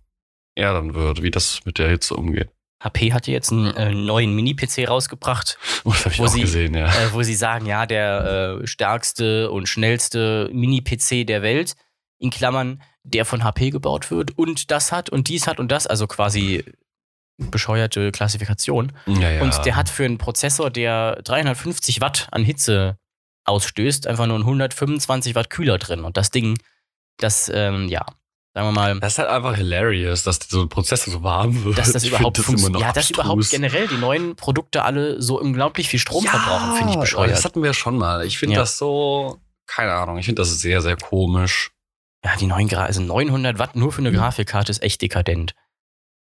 [0.55, 2.51] Air dann wird, wie das mit der Hitze umgeht.
[2.83, 6.41] HP hatte jetzt einen äh, neuen Mini-PC rausgebracht, Oh, das habe ich Wo auch sie-
[6.43, 6.87] gesehen, ja.
[6.87, 11.75] äh, wo sie sagen, ja, der äh, stärkste und schnellste Mini-PC der Welt,
[12.21, 15.87] in Klammern, der von HP gebaut wird und das hat und dies hat und das,
[15.87, 16.65] also quasi
[17.39, 18.93] bescheuerte Klassifikation.
[19.07, 19.43] ja, ja.
[19.43, 22.99] Und der hat für einen Prozessor, der 350 Watt an Hitze
[23.49, 26.05] ausstößt, einfach nur ein 125 Watt Kühler drin.
[26.05, 26.59] Und das Ding,
[27.19, 28.05] das, ähm, ja,
[28.55, 31.79] sagen wir mal, Das ist halt einfach hilarious, dass so ein Prozessor so warm wird.
[31.79, 32.81] dass das Ich überhaupt funktioniert.
[32.83, 36.99] Ja, dass überhaupt generell die neuen Produkte alle so unglaublich viel Strom verbrauchen, finde ich
[37.01, 37.31] bescheuert.
[37.33, 38.25] Das hatten wir schon mal.
[38.25, 38.61] Ich finde Ja.
[38.61, 41.71] das so, keine Ahnung, ich finde das sehr, sehr komisch.
[42.25, 44.17] Ja, die neuen Gra also 900 Watt nur für eine Hm.
[44.17, 45.55] Grafikkarte ist echt dekadent.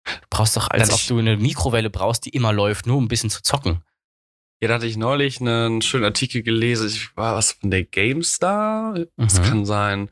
[0.05, 3.09] Du brauchst doch, als ob du eine Mikrowelle brauchst, die immer läuft, nur um ein
[3.09, 3.83] bisschen zu zocken.
[4.61, 6.87] Ja, da hatte ich neulich einen schönen Artikel gelesen.
[6.89, 8.99] Ich war was von der GameStar.
[9.17, 9.43] Das Mhm.
[9.45, 10.09] kann sein,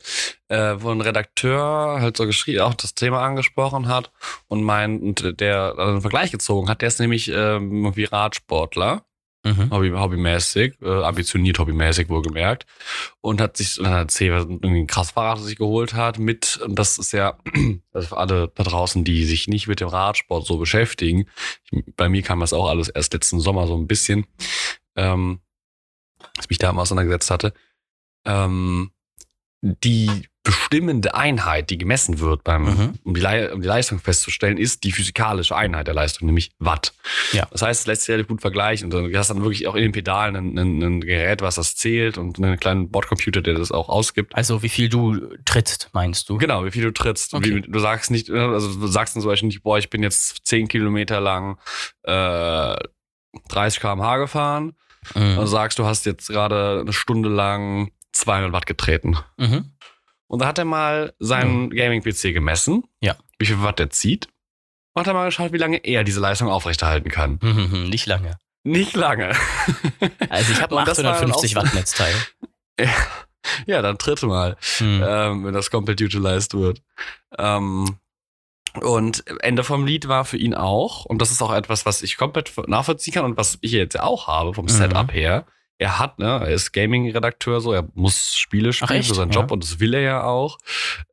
[0.48, 4.12] äh, wo ein Redakteur halt so geschrieben, auch das Thema angesprochen hat
[4.48, 6.83] und meint, der einen Vergleich gezogen hat.
[6.83, 9.07] Der ist nämlich ähm, irgendwie Radsportler.
[9.44, 9.70] Mhm.
[9.70, 12.64] Hobby, hobbymäßig, äh, ambitioniert hobbymäßig wohlgemerkt.
[13.20, 16.78] Und hat sich und hat was irgendwie ein krass Fahrrad sich geholt hat mit, und
[16.78, 17.38] das ist ja,
[17.92, 21.26] also für alle da draußen, die sich nicht mit dem Radsport so beschäftigen,
[21.70, 24.26] ich, bei mir kam das auch alles erst letzten Sommer so ein bisschen,
[24.96, 25.40] ähm,
[26.37, 27.52] als ich mich da mal auseinandergesetzt hatte.
[28.24, 28.90] Ähm,
[29.64, 32.92] die bestimmende Einheit, die gemessen wird, beim, Mhm.
[33.03, 36.92] um, die um die Leistung festzustellen, ist die physikalische Einheit der Leistung, nämlich Watt.
[37.33, 37.46] Ja.
[37.50, 38.92] Das heißt, es lässt sich relativ gut vergleichen.
[38.92, 41.77] Und du hast dann wirklich auch in den Pedalen ein, ein, ein Gerät, was das
[41.77, 44.35] zählt und einen kleinen Bordcomputer, der das auch ausgibt.
[44.35, 46.37] Also wie viel du trittst, meinst du?
[46.37, 47.33] Genau, wie viel du trittst.
[47.33, 47.55] Okay.
[47.57, 50.46] Wie, du sagst nicht, also du sagst dann zum Beispiel nicht, boah, ich bin jetzt
[50.46, 51.57] 10 Kilometer lang
[52.03, 52.77] äh,
[53.48, 54.74] 30 km/h gefahren.
[55.14, 55.38] Mhm.
[55.38, 59.16] Und sagst, du hast jetzt gerade eine Stunde lang 200 Watt getreten.
[59.37, 59.72] Mhm.
[60.27, 63.16] Und da hat er mal seinen Gaming-PC gemessen, Ja.
[63.38, 64.29] wie viel Watt er zieht.
[64.94, 67.38] Und hat er mal geschaut, wie lange er diese Leistung aufrechterhalten kann.
[67.42, 67.88] Mhm.
[67.90, 68.38] Nicht lange.
[68.62, 69.35] Nicht lange.
[70.31, 72.14] Also ich habe ein Und das war dann 850 auch so- Watt Netzteil.
[73.66, 75.03] ja, dann tritt mal, Mhm.
[75.07, 76.83] ähm, wenn das komplett utilized wird.
[77.38, 77.98] Ähm,
[78.81, 82.16] und Ende vom Lied war für ihn auch, und das ist auch etwas, was ich
[82.16, 84.70] komplett nachvollziehen kann und was ich jetzt ja auch habe vom Mhm.
[84.70, 85.46] Setup her.
[85.78, 89.40] Er hat, ne, er ist Gaming-Redakteur, so, er muss Spiele spielen für seinen Ja.
[89.40, 90.58] Job und das will er ja auch.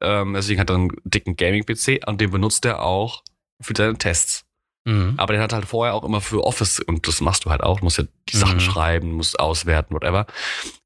[0.02, 3.24] Ähm, deswegen hat er einen dicken Gaming-PC und den benutzt er auch
[3.60, 4.44] für seine Tests.
[4.86, 5.14] Mhm.
[5.18, 7.80] Aber den hat halt vorher auch immer für Office, und das machst du halt auch,
[7.80, 8.60] du musst ja die Sachen Mhm.
[8.62, 10.26] schreiben, musst auswerten, whatever,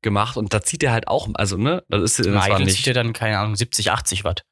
[0.02, 0.36] gemacht.
[0.38, 2.76] Und da zieht er halt auch, also, ne, das ist Im das Idle nicht.
[2.78, 4.44] zieht er dann, keine Ahnung, 70, 80 Watt.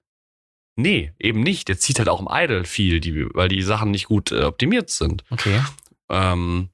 [0.75, 1.67] Nee, eben nicht.
[1.67, 4.89] Der zieht halt auch im Idle viel, die, weil die Sachen nicht gut äh, optimiert
[4.89, 5.23] sind.
[5.29, 5.61] Okay.
[6.09, 6.69] Ähm,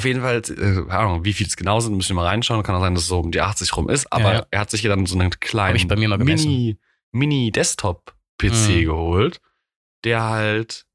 [0.00, 0.42] auf jeden Fall, äh,
[0.86, 2.62] keine Ahnung, wie viel es genau sind, müssen wir mal reinschauen.
[2.62, 4.10] Kann auch sein, dass es so um die 80 rum ist.
[4.12, 4.46] Aber Ja, ja.
[4.50, 5.74] er hat sich ja dann so einen kleinen.
[6.42, 6.78] Mini,
[7.12, 8.84] Mini-Desktop-PC Mhm.
[8.84, 9.40] geholt,
[10.04, 10.86] der halt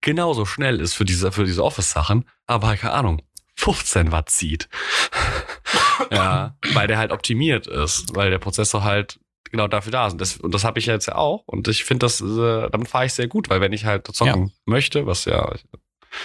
[0.00, 3.22] genauso schnell ist für diese, für diese Office-Sachen, aber keine Ahnung,
[3.56, 4.68] 15 Watt zieht.
[6.10, 9.18] ja, weil der halt optimiert ist, weil der Prozessor halt
[9.50, 10.12] genau dafür da ist.
[10.14, 11.44] Und das, und das habe ich jetzt ja auch.
[11.46, 14.52] Und ich finde das, äh, damit fahre ich sehr gut, weil wenn ich halt zocken
[14.64, 15.54] möchte, was ja,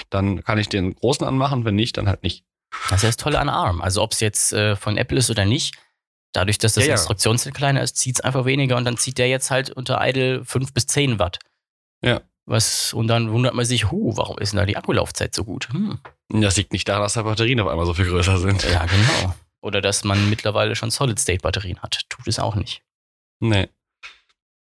[0.10, 2.44] dann kann ich den großen anmachen, wenn nicht, dann halt nicht.
[2.90, 3.82] Das ist ja das Tolle an ARM.
[3.82, 5.76] Also ob es jetzt äh, von Apple ist oder nicht,
[6.34, 7.52] dadurch, dass das Ja, ja.
[7.52, 10.74] Kleiner ist, zieht es einfach weniger und dann zieht der jetzt halt unter Idle 5
[10.74, 11.40] bis 10 Watt.
[12.04, 12.22] Ja.
[12.46, 15.68] Was, und dann wundert man sich, huh, warum ist denn da die Akkulaufzeit so gut?
[15.70, 16.00] Hm.
[16.30, 18.64] Das liegt nicht daran, dass die Batterien auf einmal so viel größer sind.
[18.64, 19.36] Ja, genau.
[19.62, 22.06] Oder dass man mittlerweile schon Solid-State-Batterien hat.
[22.10, 22.84] Tut es auch nicht.
[23.40, 23.68] Nee.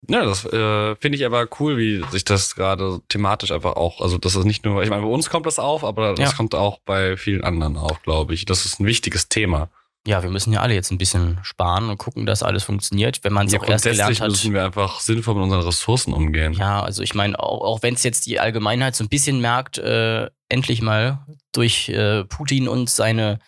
[0.08, 4.18] Ja, das äh, finde ich aber cool, wie sich das gerade thematisch einfach auch, also
[4.18, 6.36] das ist nicht nur, ich meine, bei uns kommt das auf, aber das Ja.
[6.36, 8.44] kommt auch bei vielen anderen auf, glaube ich.
[8.44, 9.68] Das ist ein wichtiges Thema.
[10.06, 13.24] Ja, wir müssen ja alle jetzt ein bisschen sparen und gucken, dass alles funktioniert.
[13.24, 14.28] Wenn man es Ja, auch erst gelernt hat.
[14.30, 16.52] müssen wir einfach sinnvoll mit unseren Ressourcen umgehen.
[16.52, 19.78] Ja, also ich meine, auch, auch wenn es jetzt die Allgemeinheit so ein bisschen merkt,
[19.78, 23.40] äh, endlich mal durch äh, Putin und seine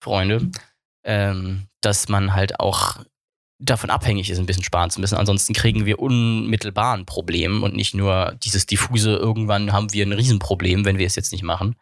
[0.00, 0.50] Freunde,
[1.04, 2.96] ähm, dass man halt auch
[3.60, 5.16] davon abhängig ist, ein bisschen sparen zu müssen.
[5.16, 10.12] Ansonsten kriegen wir unmittelbar ein Problem und nicht nur dieses diffuse, irgendwann haben wir ein
[10.12, 11.76] Riesenproblem, wenn wir es jetzt nicht machen.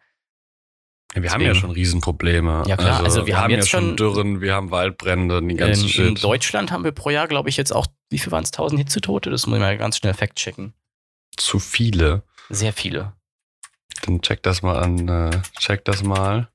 [1.15, 2.63] Ja, wir haben Deswegen- ja schon Riesenprobleme.
[2.67, 5.57] Ja, klar, also wir haben ja jetzt schon schon- Dürren, wir haben Waldbrände, die In,
[5.57, 6.23] ganzen in Shit.
[6.23, 8.51] Deutschland haben wir pro Jahr, glaube ich, jetzt auch, wie viel waren es?
[8.51, 9.31] 1000 Hitzetote?
[9.31, 10.73] Das muss ich mal ganz schnell fact-checken.
[11.37, 12.23] Zu viele.
[12.49, 13.13] Sehr viele.
[14.05, 16.49] Dann check das mal an, äh, check das mal.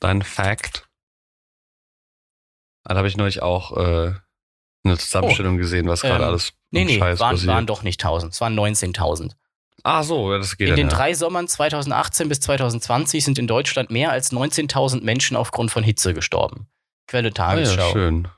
[0.00, 0.88] Dein Fact.
[2.84, 4.14] Ah, Da habe ich neulich auch äh,
[4.88, 7.48] eine Zusammenstellung gesehen, was gerade Ähm, alles Nee, nee, Scheiß waren, passiert.
[7.52, 9.32] waren doch nicht 1000, es waren 19.000.
[9.84, 10.96] Ah, so, ja, das geht In den dann, ja.
[10.98, 16.12] drei Sommern 2018 bis 2020 sind in Deutschland mehr als 19.000 Menschen aufgrund von Hitze
[16.14, 16.66] gestorben.
[17.06, 17.86] Quelle Ah, Tagesschau.
[17.86, 18.28] ja, schön.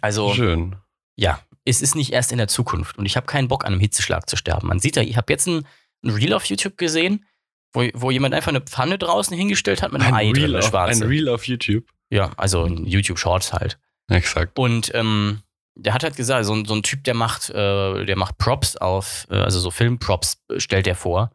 [0.00, 0.76] also, Schön.
[1.16, 3.80] ja, es ist nicht erst in der Zukunft und ich habe keinen Bock, an einem
[3.80, 4.68] Hitzeschlag zu sterben.
[4.68, 5.66] Man sieht ja, ich habe jetzt ein,
[6.04, 7.24] ein Reel auf YouTube gesehen,
[7.72, 10.64] wo, wo jemand einfach eine Pfanne draußen hingestellt hat mit einem Ei drin, Reel eine
[10.64, 11.02] auf, ein.
[11.02, 11.84] Reel auf YouTube.
[12.10, 13.78] Ja, also ein YouTube Shorts halt.
[14.08, 14.58] Exakt.
[14.58, 15.42] Und ähm,
[15.76, 18.76] der hat halt gesagt, so, ein- so ein Typ, der macht, äh, der macht Props
[18.76, 21.30] auf, äh, also so Filmprops äh, stellt der vor.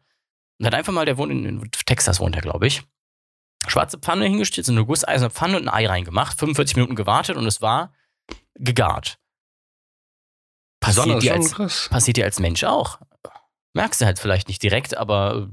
[0.58, 2.82] Und hat einfach mal, der wohnt in, in Texas, wohnt er, glaube ich.
[3.66, 7.46] Schwarze Pfanne hingestellt, so eine gusseiserne Pfanne und ein Ei reingemacht, 45 Minuten gewartet und
[7.46, 7.94] es war
[8.54, 9.18] gegart.
[10.80, 11.52] Passiert dir, als,
[11.88, 13.00] passiert dir als Mensch auch.
[13.72, 15.48] Merkst du halt vielleicht nicht direkt, aber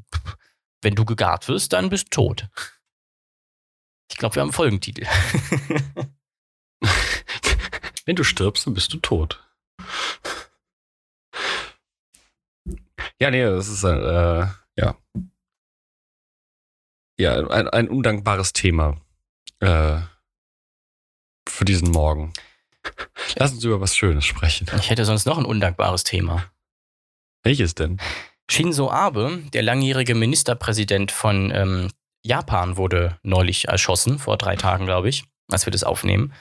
[0.81, 2.47] wenn du gegart wirst, dann bist du tot.
[4.11, 5.05] Ich glaube, wir haben einen Folgentitel.
[8.05, 9.43] Wenn du stirbst, dann bist du tot.
[13.19, 14.97] Ja, nee, das ist äh, ja.
[17.19, 18.99] Ja, ein, ein undankbares Thema
[19.59, 19.99] äh,
[21.47, 22.33] für diesen Morgen.
[23.35, 24.67] Lass uns über was Schönes sprechen.
[24.79, 26.51] Ich hätte sonst noch ein undankbares Thema.
[27.43, 27.99] Welches denn?
[28.49, 31.91] Shinzo Abe, der langjährige Ministerpräsident von ähm,
[32.23, 36.33] Japan, wurde neulich erschossen, vor drei Tagen, glaube ich, als wir das aufnehmen.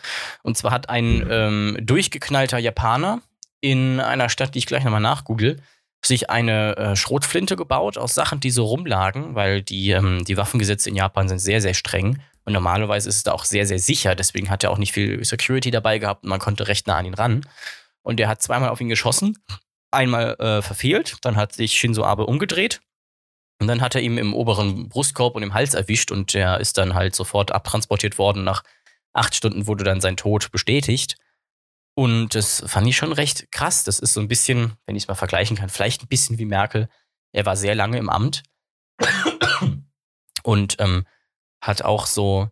[0.43, 3.21] Und zwar hat ein ähm, durchgeknallter Japaner
[3.61, 5.59] in einer Stadt, die ich gleich nochmal nachgoogle,
[6.05, 10.89] sich eine äh, Schrotflinte gebaut aus Sachen, die so rumlagen, weil die, ähm, die Waffengesetze
[10.89, 12.19] in Japan sind sehr, sehr streng.
[12.45, 14.15] Und normalerweise ist es da auch sehr, sehr sicher.
[14.15, 17.05] Deswegen hat er auch nicht viel Security dabei gehabt und man konnte recht nah an
[17.05, 17.47] ihn ran.
[18.03, 19.39] Und der hat zweimal auf ihn geschossen.
[19.91, 22.81] Einmal äh, verfehlt, dann hat sich Shinzo Abe umgedreht.
[23.61, 26.79] Und dann hat er ihm im oberen Brustkorb und im Hals erwischt und der ist
[26.79, 28.43] dann halt sofort abtransportiert worden.
[28.43, 28.63] Nach
[29.13, 31.17] acht Stunden wurde dann sein Tod bestätigt.
[31.95, 33.85] Und das fand ich schon recht krass.
[33.85, 36.45] Das ist so ein bisschen, wenn ich es mal vergleichen kann, vielleicht ein bisschen wie
[36.45, 36.89] Merkel.
[37.33, 38.43] Er war sehr lange im Amt
[40.43, 41.07] und ähm,
[41.61, 42.49] hat auch so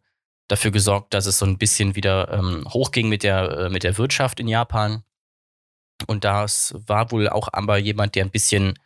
[0.49, 3.99] dafür gesorgt, dass es so ein bisschen wieder ähm, hochging mit der, äh, mit der
[3.99, 5.05] Wirtschaft in Japan.
[6.07, 8.79] Und das war wohl auch aber jemand, der ein bisschen,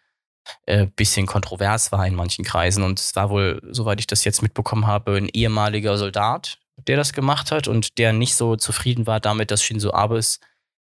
[0.66, 2.82] äh, bisschen kontrovers war in manchen Kreisen.
[2.82, 7.12] Und es war wohl, soweit ich das jetzt mitbekommen habe, ein ehemaliger Soldat, der das
[7.12, 10.40] gemacht hat und der nicht so zufrieden war damit, dass Shinzo Abe es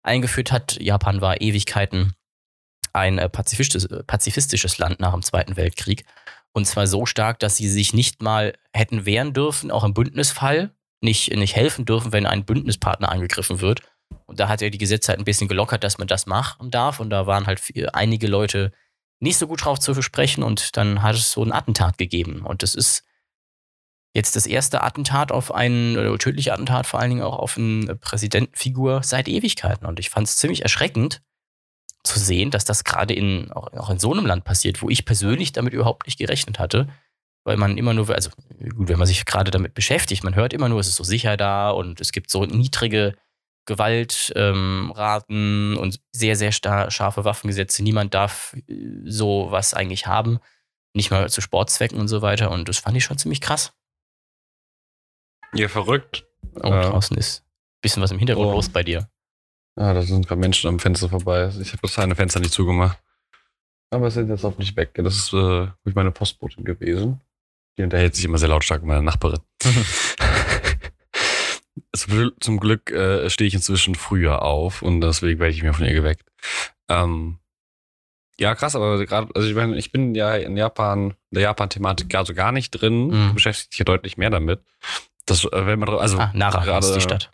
[0.04, 0.80] eingeführt hat.
[0.82, 2.15] Japan war Ewigkeiten
[2.93, 6.06] ein äh, pazifistisches, pazifistisches Land nach dem Zweiten Weltkrieg.
[6.54, 10.71] Und zwar so stark, dass sie sich nicht mal hätten wehren dürfen, auch im Bündnisfall,
[11.01, 13.82] nicht, nicht helfen dürfen, wenn ein Bündnispartner angegriffen wird.
[14.25, 16.99] Und da hat er die Gesetze halt ein bisschen gelockert, dass man das machen darf.
[16.99, 17.62] Und da waren halt
[17.93, 18.71] einige Leute
[19.19, 20.43] nicht so gut drauf zu sprechen.
[20.43, 22.41] Und dann hat es so ein Attentat gegeben.
[22.41, 23.06] Und das ist
[24.13, 27.95] jetzt das erste Attentat auf einen, oder tödliche Attentat vor allen Dingen auch auf eine
[27.95, 29.86] Präsidentenfigur seit Ewigkeiten.
[29.86, 31.21] Und ich fand es ziemlich erschreckend,
[32.04, 35.06] zu sehen, dass das gerade in, auch, auch in so einem Land passiert, wo ich
[35.06, 36.88] persönlich damit überhaupt nicht gerechnet hatte.
[37.43, 38.30] Weil man immer nur, also
[38.76, 41.38] gut, wenn man sich gerade damit beschäftigt, man hört immer nur, es ist so sicher
[41.38, 43.15] da und es gibt so niedrige
[43.65, 47.84] Gewaltraten ähm, und sehr, sehr scharfe Waffengesetze.
[47.84, 50.39] Niemand darf äh, so was eigentlich haben.
[50.93, 52.52] Nicht mal zu Sportzwecken und so weiter.
[52.52, 53.74] Und das fand ich schon ziemlich krass.
[55.54, 56.26] Ja, verrückt.
[56.56, 56.90] Oh, ja.
[56.90, 58.54] draußen ist ein bisschen was im Hintergrund oh.
[58.54, 59.10] los bei dir.
[59.76, 61.52] Ah, da sind gerade Menschen am Fenster vorbei.
[61.60, 63.00] Ich habe das eine Fenster nicht zugemacht.
[63.90, 64.92] Aber es sind jetzt auch nicht weg.
[64.96, 67.22] Das ist äh, meine Postbotin gewesen.
[67.78, 69.40] Die unterhält sich immer sehr lautstark mit meiner Nachbarin.
[72.40, 75.94] Zum Glück äh, stehe ich inzwischen früher auf und deswegen werde ich mir von ihr
[75.94, 76.26] geweckt.
[76.90, 77.40] Ähm,
[78.40, 82.14] ja, krass, aber gerade, also ich meine, ich bin ja in Japan, in der Japan-Thematik
[82.16, 83.36] also gar nicht drin, mhm.
[83.36, 84.62] beschäftigt sich ja deutlich mehr damit.
[85.25, 87.31] Das, äh, wenn man, also ah, Nara grade, ist die Stadt.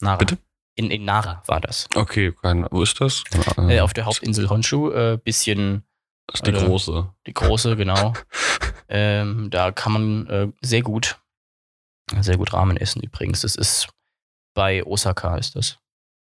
[0.00, 0.16] Nara.
[0.16, 0.38] Bitte?
[0.74, 1.88] In, in Nara war das.
[1.94, 3.24] Okay, kein, wo ist das?
[3.58, 5.84] Äh, auf der Hauptinsel Honshu, äh, bisschen.
[6.26, 7.10] Das ist die äh, große.
[7.26, 8.14] Die große, genau.
[8.88, 11.20] ähm, da kann man äh, sehr gut,
[12.20, 13.42] sehr gut Ramen essen übrigens.
[13.42, 13.88] Das ist
[14.54, 15.78] bei Osaka ist das.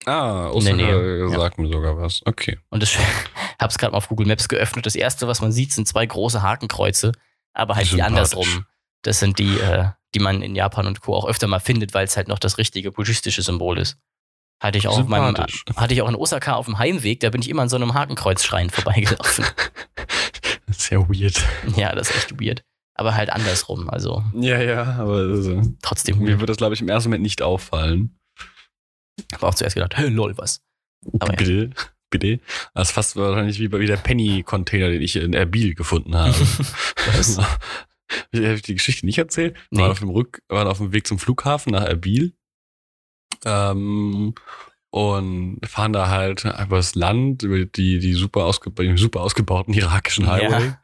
[0.06, 1.64] Ah, Osaka sagt ja.
[1.64, 2.22] mir sogar was.
[2.24, 2.58] Okay.
[2.70, 2.98] Und ich
[3.60, 4.86] hab's gerade mal auf Google Maps geöffnet.
[4.86, 7.12] Das erste, was man sieht, sind zwei große Hakenkreuze,
[7.52, 8.66] aber halt die andersrum.
[9.02, 11.14] Das sind die, äh, die man in Japan und Co.
[11.14, 13.98] auch öfter mal findet, weil es halt noch das richtige buddhistische Symbol ist.
[14.60, 15.34] Hatte ich auch, auf meinem,
[15.76, 17.94] hatte ich auch in Osaka auf dem Heimweg, da bin ich immer an so einem
[17.94, 19.44] Hakenkreuzschrein vorbeigelaufen.
[20.68, 21.44] Sehr weird.
[21.76, 22.62] Ja, das ist echt weird.
[22.94, 24.22] Aber halt andersrum, also.
[24.34, 26.18] Ja, ja, aber also, trotzdem.
[26.20, 28.16] Mir wird das, glaube ich, im ersten Moment nicht auffallen.
[29.32, 30.62] Habe auch zuerst gedacht, hey, lol, was.
[31.18, 31.84] Aber bitte, ja.
[32.10, 32.38] bitte.
[32.74, 36.34] Das ist fast wahrscheinlich wie, wie der Penny-Container, den ich in Erbil gefunden habe.
[38.34, 39.54] Habe ich die Geschichte nicht erzählt?
[39.54, 39.82] Wir nee.
[39.82, 42.32] waren auf dem Rück, waren auf dem Weg zum Flughafen nach Erbil
[43.44, 44.34] ähm,
[44.90, 49.72] und fahren da halt über das Land, über die, die super, ausge die super ausgebauten
[49.72, 50.66] irakischen Highway.
[50.66, 50.78] Ja.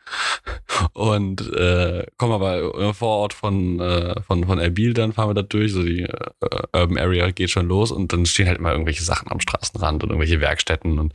[0.95, 5.43] Und äh, kommen aber vor Ort von, äh, von, von Erbil, dann fahren wir da
[5.43, 6.31] durch, so die äh,
[6.73, 10.11] Urban Area geht schon los und dann stehen halt immer irgendwelche Sachen am Straßenrand und
[10.11, 11.12] irgendwelche Werkstätten und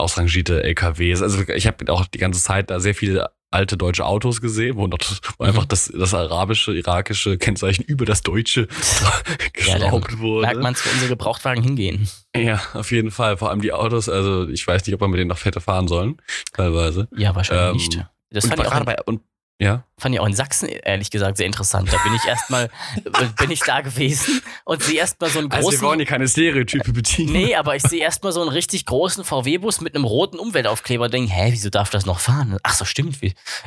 [0.00, 1.22] ausrangierte LKWs.
[1.22, 4.86] Also ich habe auch die ganze Zeit da sehr viele alte deutsche Autos gesehen, wo,
[4.86, 4.98] noch,
[5.38, 8.68] wo einfach das, das arabische, irakische Kennzeichen über das deutsche
[9.52, 10.46] geschraubt ja, wurde.
[10.46, 12.08] Merkt man, wo unsere Gebrauchtwagen hingehen.
[12.34, 13.36] Ja, auf jeden Fall.
[13.36, 15.88] Vor allem die Autos, also ich weiß nicht, ob man mit denen noch fette fahren
[15.88, 16.16] sollen,
[16.52, 17.08] teilweise.
[17.16, 18.06] Ja, wahrscheinlich ähm, nicht.
[18.30, 19.22] Das fand ich auch bei, und
[19.60, 19.84] ja.
[19.98, 21.92] Fand ich auch in Sachsen ehrlich gesagt sehr interessant.
[21.92, 22.70] Da bin ich erstmal,
[23.38, 25.66] bin ich da gewesen und sehe erstmal so einen großen.
[25.66, 27.32] Also wir wollen hier keine Stereotype bedienen.
[27.34, 31.12] Nee, aber ich sehe erstmal so einen richtig großen VW-Bus mit einem roten Umweltaufkleber und
[31.12, 32.56] denke, hä, wieso darf das noch fahren?
[32.62, 33.18] Ach so, stimmt.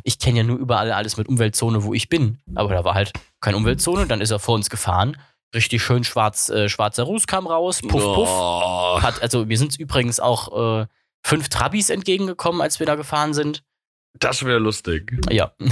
[0.03, 2.39] Ich kenne ja nur überall alles mit Umweltzone, wo ich bin.
[2.55, 5.15] Aber da war halt keine Umweltzone, dann ist er vor uns gefahren.
[5.53, 8.29] Richtig schön schwarz, äh, schwarzer Ruß kam raus, puff, puff.
[8.29, 8.99] Oh.
[8.99, 10.87] Hat, also wir sind übrigens auch äh,
[11.23, 13.61] fünf Trabis entgegengekommen, als wir da gefahren sind.
[14.19, 15.11] Das wäre lustig.
[15.29, 15.53] Ja.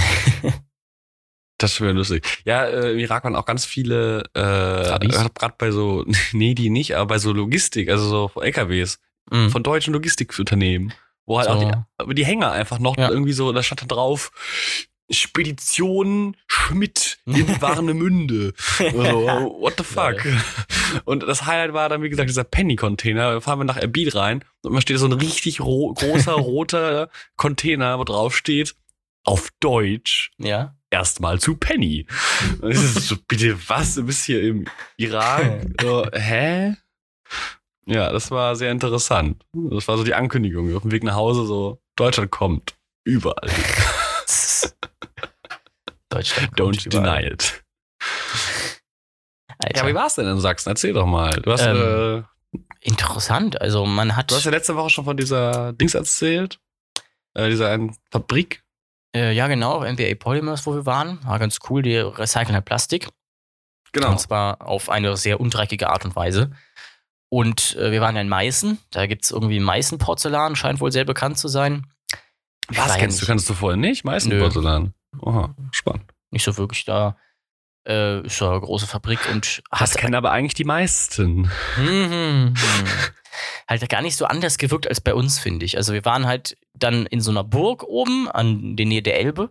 [1.62, 2.26] Das wäre lustig.
[2.44, 6.96] Ja, äh, im Irak waren auch ganz viele, äh, gerade bei so, nee, die nicht,
[6.96, 8.98] aber bei so Logistik, also so LKWs
[9.30, 9.52] mhm.
[9.52, 10.92] von deutschen Logistikunternehmen,
[11.28, 11.54] wo halt so.
[11.54, 13.12] auch die, die Hänger einfach noch ja.
[13.12, 14.32] irgendwie so, da stand da drauf,
[15.12, 18.54] Spedition Schmidt in Warnemünde.
[18.80, 20.26] also, what the fuck?
[21.06, 23.34] Und das Highlight war dann, wie gesagt, dieser Penny-Container.
[23.34, 27.10] Da fahren wir nach Erbil rein und man steht so ein richtig ro großer roter
[27.38, 28.76] Container, wo drauf steht,
[29.24, 30.32] auf Deutsch.
[30.38, 30.76] Ja.
[30.90, 32.08] erstmal zu Penny.
[32.62, 33.96] Und das ist so, bitte was?
[33.96, 34.66] Du bist hier im
[34.98, 35.66] Irak?
[35.82, 36.76] So, hä?
[37.86, 39.44] Ja, das war sehr interessant.
[39.54, 42.76] Das war so die Ankündigung auf dem Weg nach Hause, so Deutschland kommt.
[43.04, 43.50] Überall.
[46.12, 46.50] Deutschland.
[46.60, 47.22] Don't überall.
[47.22, 47.64] deny it.
[49.58, 49.84] Alter.
[49.84, 50.70] Ja, wie war's denn in Sachsen?
[50.70, 51.32] Erzähl doch mal.
[51.42, 53.62] Du hast, Ähm, äh, Interessant.
[53.62, 54.32] Also man hat.
[54.32, 56.60] du hast ja letzte Woche schon von dieser Dings erzählt.
[57.36, 58.64] Äh, dieser einen Fabrik.
[59.16, 61.20] Äh, ja, genau, NBA Polymers, wo wir waren.
[61.26, 63.08] War ganz cool, die recyceln halt Plastik.
[63.94, 64.12] Genau.
[64.12, 66.52] Und zwar auf eine sehr undreckige Art und Weise.
[67.30, 68.80] Und äh, wir waren ja in Meißen.
[68.90, 71.88] Da gibt es irgendwie Meißen-Porzellan, scheint wohl sehr bekannt zu sein.
[72.70, 73.26] War Was kennst du?
[73.26, 74.04] Kannst du vorher nicht?
[74.06, 74.40] Meistens Nö.
[74.42, 74.94] Porzellan.
[75.20, 76.06] Oha, spannend.
[76.32, 77.18] Nicht so wirklich da.
[77.88, 81.50] Äh, ist ja eine große Fabrik und Das kennen aber eigentlich die meisten.
[81.78, 82.54] Mhm.
[83.68, 85.78] halt gar nicht so anders gewirkt als bei uns, finde ich.
[85.78, 89.50] Also wir waren halt dann in so einer Burg oben an der Nähe der Elbe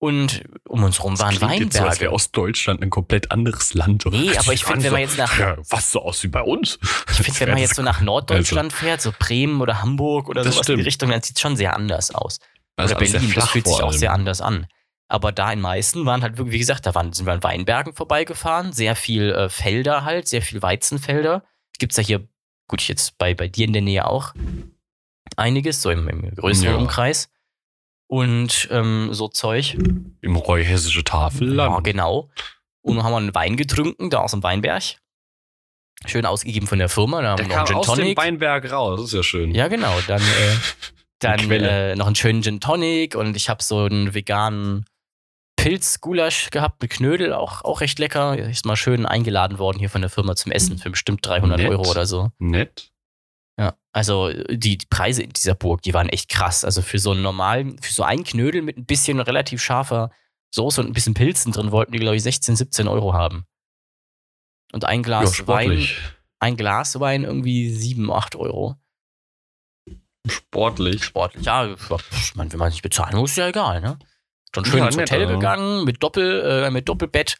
[0.00, 2.12] und um uns rum waren klingt jetzt so, als wäre Weinberge.
[2.14, 4.04] Ostdeutschland ein komplett anderes Land.
[4.04, 4.18] oder?
[4.18, 6.78] Nee, aber ich finde, wenn man jetzt nach- Ja, was so aus wie bei uns.
[7.10, 10.54] Ich finde, wenn man jetzt so nach Norddeutschland fährt, so Bremen oder Hamburg oder Das
[10.54, 10.86] sowas in die stimmt.
[10.86, 12.40] Richtung, dann sieht es schon sehr anders aus.
[12.76, 14.66] Also oder Berlin, das fühlt sich auch sehr anders an.
[15.08, 17.92] Aber da in Meißen waren halt wirklich, wie gesagt, da waren, sind wir an Weinbergen
[17.92, 21.44] vorbeigefahren, sehr viel äh, Felder halt, sehr viel Weizenfelder.
[21.78, 22.26] Gibt's ja hier,
[22.68, 24.32] gut, jetzt bei, bei dir in der Nähe auch
[25.36, 26.76] einiges, so im, im größeren Ja.
[26.78, 27.30] Umkreis.
[28.06, 29.74] Und ähm, so Zeug.
[30.20, 31.84] Im Reuhessische Ja, Tafelland.
[31.84, 32.30] genau.
[32.82, 34.82] Und haben wir einen Wein getrunken, da aus dem Weinberg.
[36.06, 37.22] Schön ausgegeben von der Firma.
[37.22, 38.16] Da haben Der wir noch kam einen Gin aus dem.
[38.16, 39.00] Weinberg raus.
[39.00, 39.54] Das ist ja schön.
[39.54, 39.94] Ja, genau.
[40.06, 40.24] Dann, äh,
[41.24, 44.84] dann äh, noch einen schönen Gin Tonic und ich habe so einen veganen
[45.56, 48.36] Pilzgulasch gehabt mit Knödel, auch, auch recht lecker.
[48.38, 51.70] Ist mal schön eingeladen worden hier von der Firma zum Essen für bestimmt 300 Nett.
[51.70, 52.30] Euro oder so.
[52.38, 52.90] Nett.
[53.58, 56.64] Ja, also die, die Preise in dieser Burg, die waren echt krass.
[56.64, 60.10] Also für so einen normalen, für so einen Knödel mit ein bisschen relativ scharfer
[60.54, 63.44] Soße und ein bisschen Pilzen drin wollten die, glaube ich, 16, 17 Euro haben.
[64.72, 65.98] Und ein Glas Wein, sportlich.
[66.38, 68.76] ein Glas Wein irgendwie 7, 8 Euro.
[70.26, 71.04] Sportlich.
[71.04, 71.44] sportlich.
[71.44, 73.98] Ja, ich meine, wenn man nicht bezahlen muss, ist ja egal, ne?
[74.54, 75.34] Schon schön Ja, ins nett, Hotel also.
[75.34, 77.36] gegangen, mit Doppel, äh, mit Doppelbett,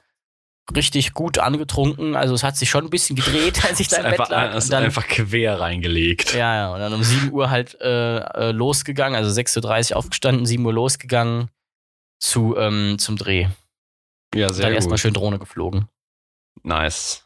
[0.74, 2.16] richtig gut angetrunken.
[2.16, 4.54] Also es hat sich schon ein bisschen gedreht, als ich da im Bett einfach, lag.
[4.54, 6.34] ist dann, einfach quer reingelegt.
[6.34, 10.44] ja, ja, und dann um 7 Uhr halt äh, äh, losgegangen, also 6.30 Uhr aufgestanden,
[10.44, 11.48] 7 Uhr losgegangen
[12.18, 13.48] zu, ähm, zum Dreh.
[14.34, 15.00] Ja, Dann sehr erstmal gut.
[15.00, 15.88] schön Drohne geflogen.
[16.62, 17.24] Nice.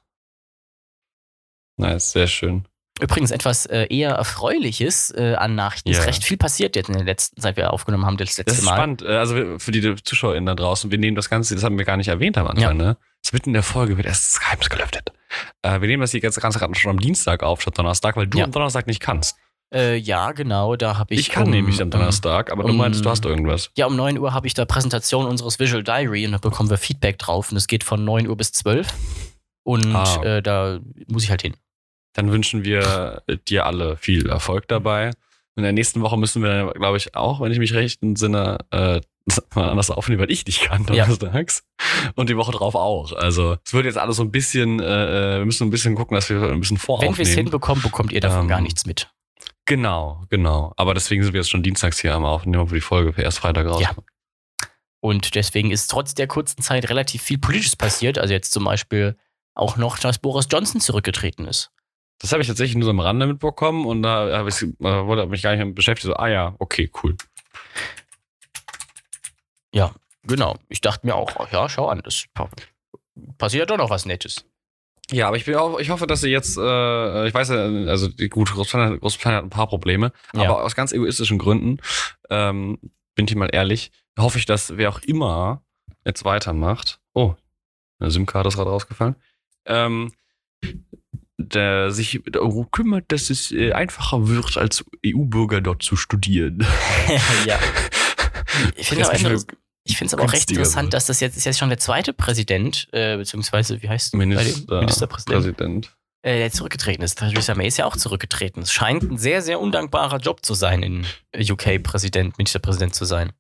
[1.77, 2.67] Nice, sehr schön.
[3.01, 5.91] Übrigens etwas äh, eher Erfreuliches äh, an Nachrichten.
[5.91, 5.99] Ja.
[6.01, 8.59] Ist recht viel passiert jetzt in der letzten, seit wir aufgenommen haben, das letzte Das
[8.59, 8.75] ist Mal.
[8.77, 9.03] spannend.
[9.03, 11.97] Äh, Also für die ZuschauerInnen da draußen, wir nehmen das Ganze, das haben wir gar
[11.97, 12.97] nicht erwähnt am Anfang, ne?
[13.23, 15.13] Das mitten in der Folge wird erst das Geheimnis gelüftet.
[15.63, 18.27] Äh, wir nehmen das hier ganz, ganz gerade schon am Dienstag auf, statt Donnerstag, weil
[18.27, 18.45] du Ja.
[18.45, 19.37] am Donnerstag nicht kannst.
[19.75, 21.21] Äh, ja, genau, da habe ich.
[21.21, 23.71] Ich, kann um, nämlich am Donnerstag, aber du um- meintest, du hast irgendwas.
[23.77, 26.79] Ja, um 9 Uhr habe ich da Präsentation unseres Visual Diary und da bekommen wir
[26.79, 28.89] Feedback drauf und es geht von 9 Uhr bis 12.
[29.65, 30.23] Und Ah.
[30.23, 31.55] äh, da muss ich halt hin.
[32.15, 35.11] Dann wünschen wir dir alle viel Erfolg dabei.
[35.57, 39.01] In der nächsten Woche müssen wir, glaube ich, auch, wenn ich mich recht entsinne, äh,
[39.55, 41.05] mal anders aufnehmen, weil ich nicht kann, Ja.
[41.07, 41.65] donnerstags.
[42.15, 43.13] Und die Woche drauf auch.
[43.13, 44.85] Also es wird jetzt alles so ein bisschen, äh,
[45.35, 47.35] äh, wir müssen ein bisschen gucken, dass wir ein bisschen Wenn wir es voraufnehmen.
[47.35, 49.11] hinbekommen, bekommt ihr davon Ähm, gar nichts mit.
[49.67, 50.73] Genau, genau.
[50.77, 53.41] Aber deswegen sind wir jetzt schon dienstags hier am Aufnehmen, obwohl die Folge für erst
[53.41, 53.83] Freitag raus.
[53.83, 53.91] Ja.
[55.01, 58.19] Und deswegen ist trotz der kurzen Zeit relativ viel Politisches passiert.
[58.19, 59.17] Also jetzt zum Beispiel
[59.55, 61.71] auch noch, dass Boris Johnson zurückgetreten ist.
[62.21, 65.27] Das habe ich tatsächlich nur so am Rande mitbekommen und da habe ich, äh, wurde
[65.27, 66.07] mich gar nicht mit beschäftigt.
[66.07, 67.17] So, ah ja, okay, cool.
[69.73, 69.93] Ja,
[70.25, 70.57] genau.
[70.69, 72.25] Ich dachte mir auch, ja, schau an, das
[73.37, 74.45] passiert ja doch noch was Nettes.
[75.11, 78.09] Ja, aber ich bin auch, ich hoffe, dass sie jetzt, äh, ich weiß ja, also
[78.09, 80.43] die- gut, Großbritannien, Großbritannien hat ein paar Probleme, Ja.
[80.43, 81.79] aber aus ganz egoistischen Gründen,
[82.29, 82.79] ähm,
[83.15, 85.63] bin ich mal ehrlich, hoffe ich, dass wer auch immer
[86.05, 87.35] jetzt weitermacht, oh,
[88.01, 89.17] eine SIM-Karte ist gerade rausgefallen,
[89.65, 90.13] ähm,
[91.39, 96.67] der sich darum kümmert, dass es äh, einfacher wird, als EU-Bürger dort zu studieren.
[97.47, 97.59] ja.
[98.75, 102.13] Ich finde es aber auch recht interessant, dass das jetzt ist jetzt schon der zweite
[102.13, 105.97] Präsident, äh, beziehungsweise wie heißt Minister, Ministerpräsident, Präsident.
[106.23, 107.19] äh, der zurückgetreten ist.
[107.19, 108.63] Theresa May ist ja auch zurückgetreten.
[108.63, 113.33] Es scheint ein sehr, sehr undankbarer Job zu sein, in UK Präsident, Ministerpräsident zu sein.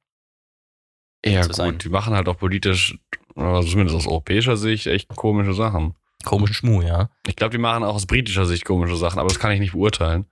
[1.26, 1.78] Ja, zu gut, sein.
[1.78, 2.96] die machen halt auch politisch,
[3.34, 5.96] zumindest aus europäischer Sicht, echt komische Sachen.
[6.24, 7.10] Komischen Schmuh, ja.
[7.26, 9.72] Ich glaube, die machen auch aus britischer Sicht komische Sachen, aber das kann ich nicht
[9.72, 10.26] beurteilen.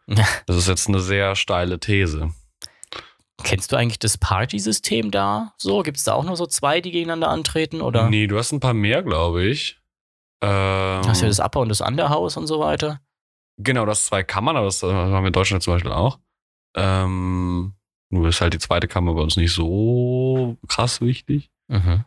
[0.47, 2.30] Das ist jetzt eine sehr steile These.
[3.45, 5.53] Kennst du eigentlich das Party-System da?
[5.59, 7.80] So, gibt es da auch nur so zwei, die gegeneinander antreten?
[7.82, 9.78] Oder Nee, du hast ein paar mehr, glaube ich.
[10.43, 13.01] Ähm, hast du ja das Upper und das Underhouse und so weiter?
[13.59, 16.18] genau, das zwei Kammern, aber das äh, haben wir in Deutschland zum Beispiel auch.
[16.76, 17.74] Ähm,
[18.11, 21.51] nur ist halt die zweite Kammer bei uns nicht so krass wichtig.
[21.68, 22.05] Mhm.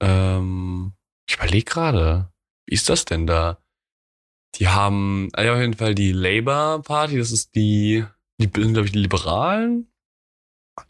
[0.00, 0.92] Ähm,
[1.28, 2.31] ich überlege gerade,
[2.66, 3.58] wie ist das denn da?
[4.56, 8.04] Die haben also auf jeden Fall die Labour Party, das ist die,
[8.38, 9.88] die sind, glaube ich, die Liberalen.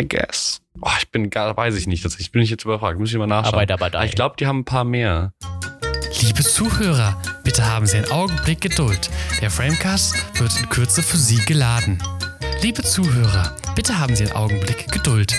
[0.01, 0.63] I guess.
[0.81, 2.03] Oh, ich bin gar, weiß ich nicht.
[2.03, 2.99] Tatsächlich bin ich jetzt überfragt.
[2.99, 3.55] Muss ich mal nachschauen.
[3.55, 3.99] Arbeiterpartei.
[3.99, 5.33] Aber ich glaube, die haben ein paar mehr.
[6.21, 9.11] Liebe Zuhörer, bitte haben Sie einen Augenblick Geduld.
[9.41, 12.03] Der Framecast wird in Kürze für Sie geladen.
[12.63, 15.35] Liebe Zuhörer, bitte haben Sie einen Augenblick Geduld.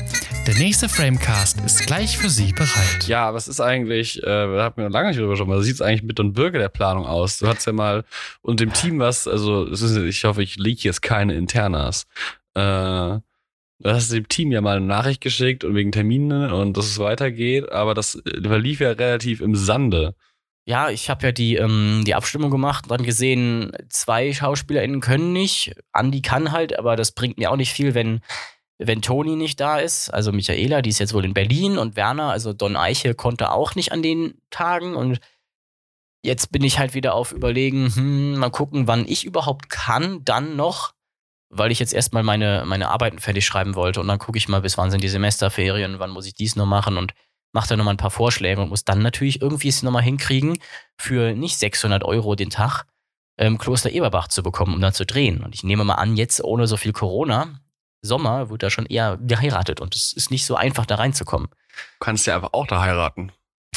[0.46, 3.08] Der nächste Framecast ist gleich für Sie bereit.
[3.08, 5.76] Ja, was ist eigentlich, äh, da hat mir noch lange nicht drüber schon mal, sieht
[5.76, 7.40] es eigentlich mit Don Bürger der Planung aus?
[7.40, 8.04] Du hattest ja mal
[8.42, 12.08] und dem Team was, also ich hoffe, ich leak jetzt keine Internas.
[12.56, 13.22] Äh, du
[13.86, 17.72] hast dem Team ja mal eine Nachricht geschickt und wegen Terminen und dass es weitergeht,
[17.72, 20.14] aber das äh, verlief ja relativ im Sande.
[20.66, 25.32] Ja, ich habe ja die, ähm, die Abstimmung gemacht und dann gesehen, zwei SchauspielerInnen können
[25.32, 25.76] nicht.
[25.94, 28.22] Andi kann halt, aber das bringt mir auch nicht viel, wenn,
[28.78, 30.10] wenn Toni nicht da ist.
[30.10, 33.76] Also Michaela, die ist jetzt wohl in Berlin und Werner, also Don Eiche, konnte auch
[33.76, 34.96] nicht an den Tagen.
[34.96, 35.20] Und
[36.24, 40.56] jetzt bin ich halt wieder auf Überlegen, hm, mal gucken, wann ich überhaupt kann, dann
[40.56, 40.94] noch,
[41.50, 44.02] weil ich jetzt erstmal meine, meine Arbeiten fertig schreiben wollte.
[44.02, 46.66] Und dann gucke ich mal, bis wann sind die Semesterferien, wann muss ich dies noch
[46.66, 47.14] machen und
[47.54, 50.58] macht er nochmal ein paar Vorschläge und muss dann natürlich irgendwie es nochmal hinkriegen,
[50.98, 52.86] für nicht 600 Euro den Tag
[53.38, 55.44] ähm, Kloster Eberbach zu bekommen, um dann zu drehen.
[55.44, 57.60] Und ich nehme mal an, jetzt ohne so viel Corona,
[58.04, 61.48] Sommer, wird da schon eher geheiratet und es ist nicht so einfach, da reinzukommen.
[61.50, 63.32] Du kannst ja einfach auch da heiraten.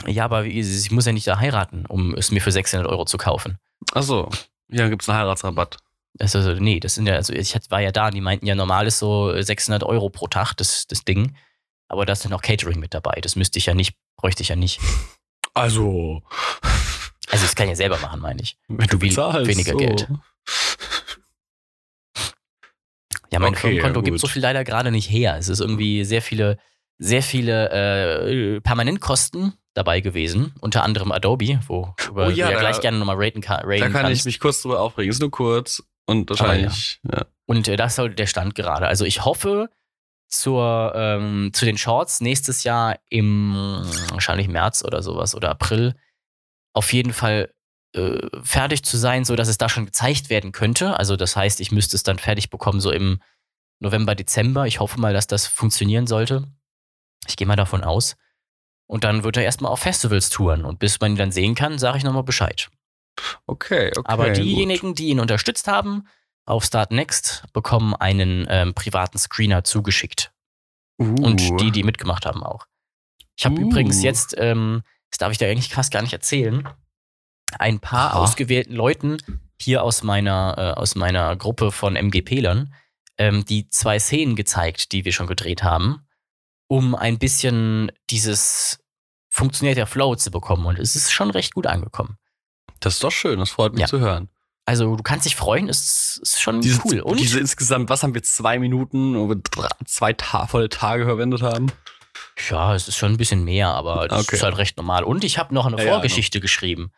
[0.07, 3.17] Ja, aber ich muss ja nicht da heiraten, um es mir für 600 Euro zu
[3.17, 3.59] kaufen.
[3.95, 4.29] Ach so,
[4.71, 5.79] hier gibt's einen Heiratsrabatt.
[6.19, 8.99] Also, nee, das sind ja, also ich war ja da, die meinten ja, normal ist
[8.99, 11.37] so 600 Euro pro Tag, das, das Ding.
[11.89, 13.21] Aber da ist dann auch Catering mit dabei.
[13.23, 14.81] Das müsste ich ja nicht, bräuchte ich ja nicht.
[15.55, 16.23] Also,
[17.31, 18.57] Also, das kann ich ja selber machen, meine ich.
[18.69, 19.49] wenn du bezahlst.
[19.49, 19.79] weniger so.
[19.79, 20.09] Geld.
[23.37, 25.37] Ja, mein Okay, Firmenkonto ja, gibt so viel leider gerade nicht her.
[25.39, 26.57] Es ist irgendwie sehr viele,
[26.99, 27.71] sehr viele
[28.57, 30.55] äh, Permanentkosten dabei gewesen.
[30.61, 33.67] Unter anderem Adobe, wo Oh ja, du ja da- gleich gerne nochmal raten, ka- Da
[33.69, 34.21] raten kann kannst.
[34.21, 35.11] ich mich kurz drüber aufregen.
[35.11, 36.99] Ist nur kurz und wahrscheinlich.
[37.13, 37.27] Ja.
[37.47, 38.87] Und äh, das ist halt der Stand gerade.
[38.87, 39.69] Also ich hoffe
[40.29, 43.55] zur, ähm, zu den Shorts nächstes Jahr im
[44.11, 45.95] wahrscheinlich März oder sowas oder April
[46.75, 47.51] auf jeden Fall
[47.97, 50.99] äh, fertig zu sein, so dass es da schon gezeigt werden könnte.
[50.99, 53.21] Also das heißt, ich müsste es dann fertig bekommen so im
[53.81, 54.67] November, Dezember.
[54.67, 56.45] Ich hoffe mal, dass das funktionieren sollte.
[57.27, 58.17] Ich gehe mal davon aus.
[58.87, 60.65] Und dann wird er erstmal auf Festivals touren.
[60.65, 62.69] Und bis man ihn dann sehen kann, sage ich nochmal Bescheid.
[63.47, 64.03] Okay, okay.
[64.05, 64.37] Aber gut.
[64.37, 66.07] diejenigen, die ihn unterstützt haben,
[66.45, 70.33] auf Start Next, bekommen einen ähm, privaten Screener zugeschickt.
[70.99, 71.15] Uh.
[71.23, 72.67] Und die, die mitgemacht haben, auch.
[73.37, 73.63] Ich habe Uh.
[73.63, 76.69] übrigens jetzt, ähm, das darf ich dir eigentlich fast gar nicht erzählen,
[77.59, 78.19] ein paar Aha.
[78.21, 79.19] ausgewählten Leuten
[79.61, 82.75] hier aus meiner, äh, aus meiner Gruppe von MGP-Lern
[83.19, 86.07] ähm, die zwei Szenen gezeigt, die wir schon gedreht haben,
[86.69, 88.79] um ein bisschen dieses
[89.29, 90.67] funktioniert der Flow zu bekommen.
[90.67, 92.17] Und es ist schon recht gut angekommen.
[92.81, 93.87] Das ist doch schön, das freut mich Ja.
[93.87, 94.29] zu hören.
[94.67, 97.01] Also du kannst dich freuen, es ist schon Diese, cool.
[97.01, 101.05] Und diese insgesamt, was haben wir, zwei Minuten, wo wir drei, zwei Ta volle Tage
[101.05, 101.71] verwendet haben?
[102.51, 104.37] ja, es ist schon ein bisschen mehr, aber das Okay.
[104.37, 105.05] ist halt recht normal.
[105.05, 106.91] Und ich habe noch eine Ja, ja, Vorgeschichte geschrieben.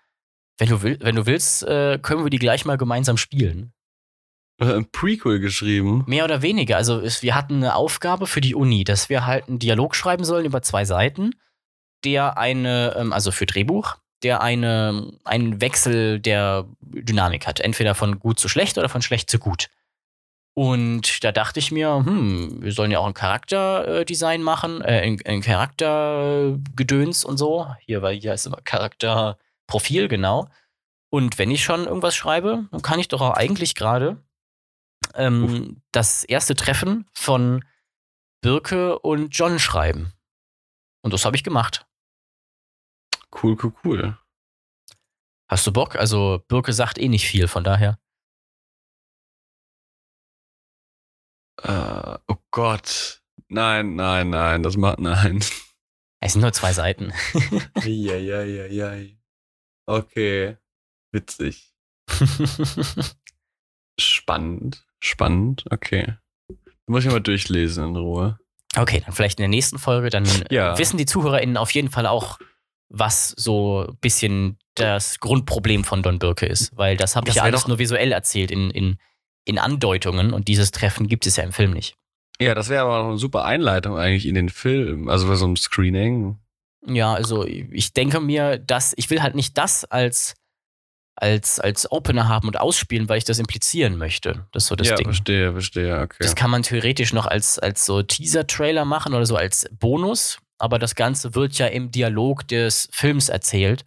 [0.58, 3.72] Wenn du, will, wenn du willst, äh, können wir die gleich mal gemeinsam spielen.
[4.60, 6.04] Äh, Ein Prequel geschrieben.
[6.06, 6.76] Mehr oder weniger.
[6.76, 10.24] Also es, wir hatten eine Aufgabe für die Uni, dass wir halt einen Dialog schreiben
[10.24, 11.32] sollen über zwei Seiten,
[12.04, 17.60] der eine, ähm, also für Drehbuch, der eine, einen Wechsel der Dynamik hat.
[17.60, 19.68] Entweder von gut zu schlecht oder von schlecht zu gut.
[20.54, 25.20] Und da dachte ich mir, hm, wir sollen ja auch ein Charakterdesign machen, äh, ein,
[25.24, 27.68] ein Charaktergedöns und so.
[27.86, 28.60] Hier, weil hier ist immer
[29.68, 30.48] Charakterprofil, genau.
[31.10, 34.22] Und wenn ich schon irgendwas schreibe, dann kann ich doch auch eigentlich gerade
[35.14, 37.64] ähm, das erste Treffen von
[38.42, 40.12] Birke und John schreiben.
[41.02, 41.86] Und das habe ich gemacht.
[43.42, 44.18] Cool, cool, cool.
[45.50, 45.96] Hast du Bock?
[45.96, 47.98] Also Birke sagt eh nicht viel, von daher.
[51.62, 53.22] Äh, oh Gott.
[53.48, 55.42] Nein, nein, nein, das macht nein.
[56.20, 57.12] Es sind nur zwei Seiten.
[57.74, 59.17] Eieieiei.
[59.88, 60.56] Okay.
[61.12, 61.72] Witzig.
[63.98, 64.84] Spannend.
[65.00, 65.64] Spannend.
[65.70, 66.14] Okay.
[66.86, 68.38] Muss ich mal durchlesen in Ruhe.
[68.76, 70.76] okay, dann vielleicht in der nächsten Folge, dann Ja.
[70.78, 72.38] wissen die ZuhörerInnen auf jeden Fall auch,
[72.88, 76.76] was so ein bisschen das Grundproblem von Don Birke ist.
[76.76, 78.98] Weil das habe ich ja alles nur visuell erzählt in, in,
[79.44, 81.96] in Andeutungen und dieses Treffen gibt es ja im Film nicht.
[82.40, 85.08] Ja, das wäre aber noch eine super Einleitung eigentlich in den Film.
[85.08, 86.38] Also bei so einem Screening.
[86.86, 90.34] Ja, also ich denke mir, dass ich will halt nicht das als,
[91.16, 94.46] als, als Opener haben und ausspielen, weil ich das implizieren möchte.
[94.52, 95.06] Das ist so das ja, Ding.
[95.06, 96.00] verstehe, verstehe.
[96.02, 96.16] Okay.
[96.20, 100.38] Das kann man theoretisch noch als, als so Teaser-Trailer machen oder so als Bonus.
[100.60, 103.84] aber das Ganze wird ja im Dialog des Films erzählt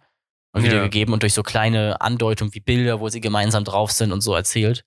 [0.54, 0.70] und Ja.
[0.70, 4.34] wiedergegeben und durch so kleine Andeutungen wie Bilder, wo sie gemeinsam drauf sind und so
[4.34, 4.84] erzählt.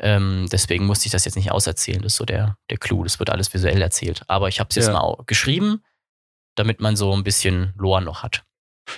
[0.00, 2.02] Ähm, deswegen musste ich das jetzt nicht auserzählen.
[2.02, 3.04] Das ist so der, der Clou.
[3.04, 4.22] Das wird alles visuell erzählt.
[4.28, 4.92] Aber ich habe es jetzt Ja.
[4.92, 5.82] mal geschrieben,
[6.58, 8.44] damit man so ein bisschen Lore noch hat.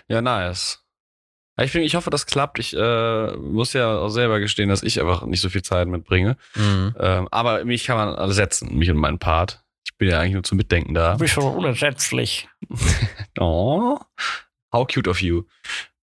[0.08, 0.84] Ja, nice.
[1.58, 2.58] Ja, Ich, bin, ich hoffe, das klappt.
[2.58, 6.36] Ich äh, muss ja auch selber gestehen, dass ich einfach nicht so viel Zeit mitbringe.
[6.54, 6.94] Mhm.
[6.98, 9.62] Ähm, aber mich kann man ersetzen, mich und meinen Part.
[9.84, 11.14] Ich bin ja eigentlich nur zum Mitdenken da.
[11.16, 12.48] bist schon unersetzlich.
[13.38, 13.98] Oh,
[14.72, 15.44] how cute of you.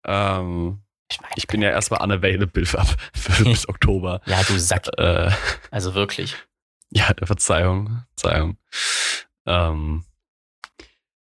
[0.06, 0.82] Ähm,
[1.12, 2.84] Ich mein, ich bin ja erstmal unavailable für,
[3.14, 4.22] für bis Oktober.
[4.26, 4.88] ja, du Sack.
[4.98, 5.32] Äh,
[5.72, 6.36] Also wirklich.
[6.92, 8.58] ja, Verzeihung, Verzeihung.
[9.46, 10.04] Ähm,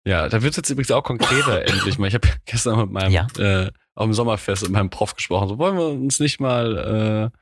[0.06, 2.06] ja, da wird es jetzt übrigens auch konkreter endlich mal.
[2.08, 3.26] Ich habe gestern mit meinem Ja.
[3.38, 5.48] äh, auf dem Sommerfest mit meinem Prof gesprochen.
[5.48, 7.32] So wollen wir uns nicht mal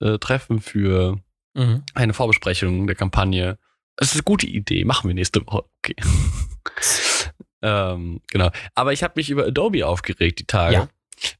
[0.00, 1.18] äh, äh, treffen für
[1.54, 1.82] Mhm.
[1.92, 3.58] eine Vorbesprechung der Kampagne.
[3.96, 5.64] Das ist eine gute Idee, machen wir nächste Woche.
[5.84, 5.94] Okay.
[7.62, 8.50] ähm, genau.
[8.74, 10.74] Aber ich habe mich über Adobe aufgeregt die Tage.
[10.74, 10.88] Ja.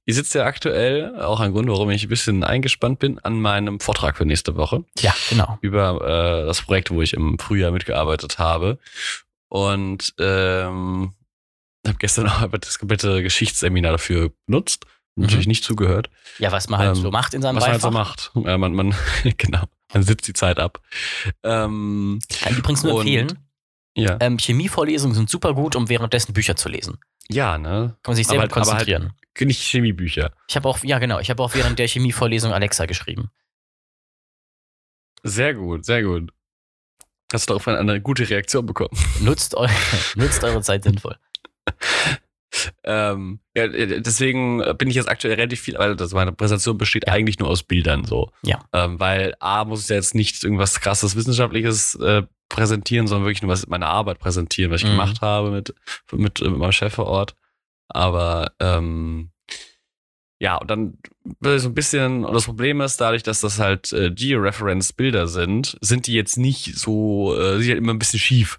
[0.04, 3.80] Ich sitze ja aktuell, auch ein Grund, warum ich ein bisschen eingespannt bin, an meinem
[3.80, 5.58] Vortrag für nächste Woche Ja, genau.
[5.60, 8.78] über äh, das Projekt, wo ich im Frühjahr mitgearbeitet habe.
[9.54, 11.12] Und ähm,
[11.86, 14.86] habe gestern auch das komplette Geschichtsseminar dafür benutzt.
[15.14, 16.08] Natürlich nicht zugehört.
[16.38, 18.16] Ja, was man halt Ähm, so macht in seinem Was man halt Beifach.
[18.32, 18.46] so macht.
[18.48, 18.94] Ja, man, man,
[19.36, 19.64] genau.
[19.92, 20.80] Man sitzt die Zeit ab.
[21.42, 23.38] Ähm, Kann ich übrigens nur Und- empfehlen.
[23.94, 24.16] ja.
[24.20, 26.96] Ähm, Chemievorlesungen sind super gut, um währenddessen Bücher zu lesen.
[27.28, 27.94] ja, ne?
[28.02, 29.12] Kann man sich sehr Aber gut halt- aber halt- konzentrieren.
[29.48, 30.32] Nicht Chemiebücher.
[30.48, 33.30] Ich habe auch, ja genau, ich habe auch während der Chemievorlesung Alexa geschrieben.
[35.22, 36.32] Sehr gut, sehr gut.
[37.32, 38.90] Hast du darauf eine, gute Reaktion bekommen?
[39.20, 39.66] Nutzt, eu
[40.16, 41.16] nutzt eure Zeit sinnvoll.
[42.84, 47.38] Ähm, ja, deswegen bin ich jetzt aktuell relativ viel, weil das, meine Präsentation besteht eigentlich
[47.38, 48.30] nur aus Bildern so.
[48.42, 48.62] Ja.
[48.74, 53.42] Ähm, weil A muss ich ja jetzt nicht irgendwas krasses Wissenschaftliches äh, präsentieren, sondern wirklich
[53.42, 54.92] nur was meine Arbeit präsentieren, was ich Mhm.
[54.92, 55.74] gemacht habe mit,
[56.12, 57.34] mit, mit meinem Chef vor Ort.
[57.88, 59.30] Aber ähm,
[60.42, 60.98] ja, und dann
[61.40, 66.08] so ein bisschen, und das Problem ist, dadurch, dass das halt äh, Georeference-Bilder sind, sind
[66.08, 68.58] die jetzt nicht so, äh, sind halt immer ein bisschen schief.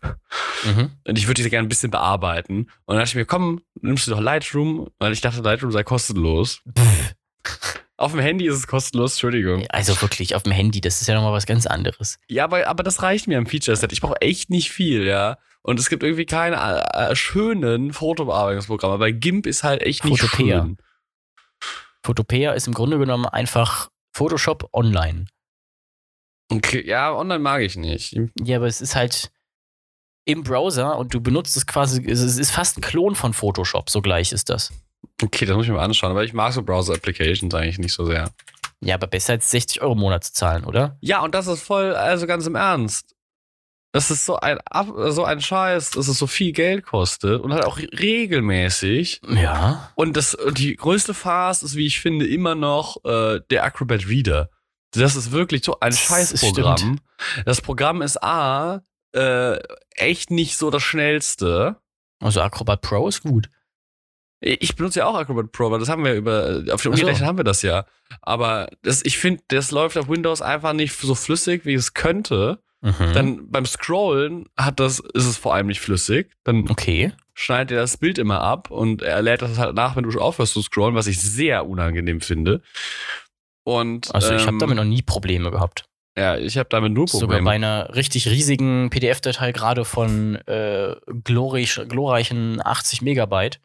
[0.64, 0.92] Mhm.
[1.06, 2.70] Und ich würde diese gerne ein bisschen bearbeiten.
[2.86, 5.84] Und dann dachte ich mir, komm, nimmst du doch Lightroom, weil ich dachte, Lightroom sei
[5.84, 6.62] kostenlos.
[7.98, 9.66] Auf dem Handy ist es kostenlos, Entschuldigung.
[9.68, 12.18] Also wirklich, auf dem Handy, das ist ja nochmal was ganz anderes.
[12.30, 13.92] Ja, aber, aber das reicht mir am Feature-Set.
[13.92, 15.38] Ich brauche echt nicht viel, ja.
[15.62, 19.00] Und es gibt irgendwie keine äh, äh, schönen Fotobearbeitungsprogramme.
[19.00, 20.62] Bei GIMP ist halt echt nicht Photopea.
[20.62, 20.78] schön.
[22.06, 25.26] Photopea ist im Grunde genommen einfach Photoshop online.
[26.52, 28.16] Okay, ja, online mag ich nicht.
[28.42, 29.32] Ja, aber es ist halt
[30.26, 34.02] im Browser und du benutzt es quasi, es ist fast ein Klon von Photoshop, so
[34.02, 34.72] gleich ist das.
[35.22, 36.12] Okay, das muss ich mir mal anschauen.
[36.12, 38.32] Aber ich mag so Browser-Applications eigentlich nicht so sehr.
[38.82, 40.98] Ja, aber besser als 60 Euro im Monat zu zahlen, oder?
[41.02, 43.16] Ja, und das ist voll, also ganz im Ernst.
[43.94, 44.58] Das ist so ein,
[45.12, 49.22] so ein Scheiß, dass es so viel Geld kostet und halt auch regelmäßig.
[49.28, 49.92] Ja.
[49.94, 54.50] Und das, die größte Farce ist, wie ich finde, immer noch äh, der Acrobat Reader.
[54.92, 57.02] Das ist wirklich so ein Scheißprogramm.
[57.46, 58.82] Das Programm ist A,
[59.16, 59.60] äh,
[59.92, 61.78] echt nicht so das schnellste.
[62.20, 63.48] Also Acrobat Pro ist gut.
[64.40, 67.26] Ich benutze ja auch Acrobat Pro, aber das haben wir über, auf dem Ach so.
[67.26, 67.86] Haben wir das ja.
[68.24, 72.60] Aber das, ich finde, das läuft auf Windows einfach nicht so flüssig, wie es könnte.
[72.84, 73.14] Mhm.
[73.14, 76.30] Dann beim Scrollen hat das, ist es vor allem nicht flüssig.
[76.44, 77.14] Dann okay.
[77.34, 80.54] schneidet er das Bild immer ab und er lädt das halt nach, wenn du aufhörst
[80.54, 82.62] zu scrollen, was ich sehr unangenehm finde.
[83.64, 85.86] Und Also ich habe ähm, damit noch nie Probleme gehabt.
[86.18, 87.46] ja, ich habe damit nur Sogar Probleme.
[87.46, 93.62] bei einer richtig riesigen PDF-Datei, gerade von äh, glorreich, glorreichen 80 Megabyte,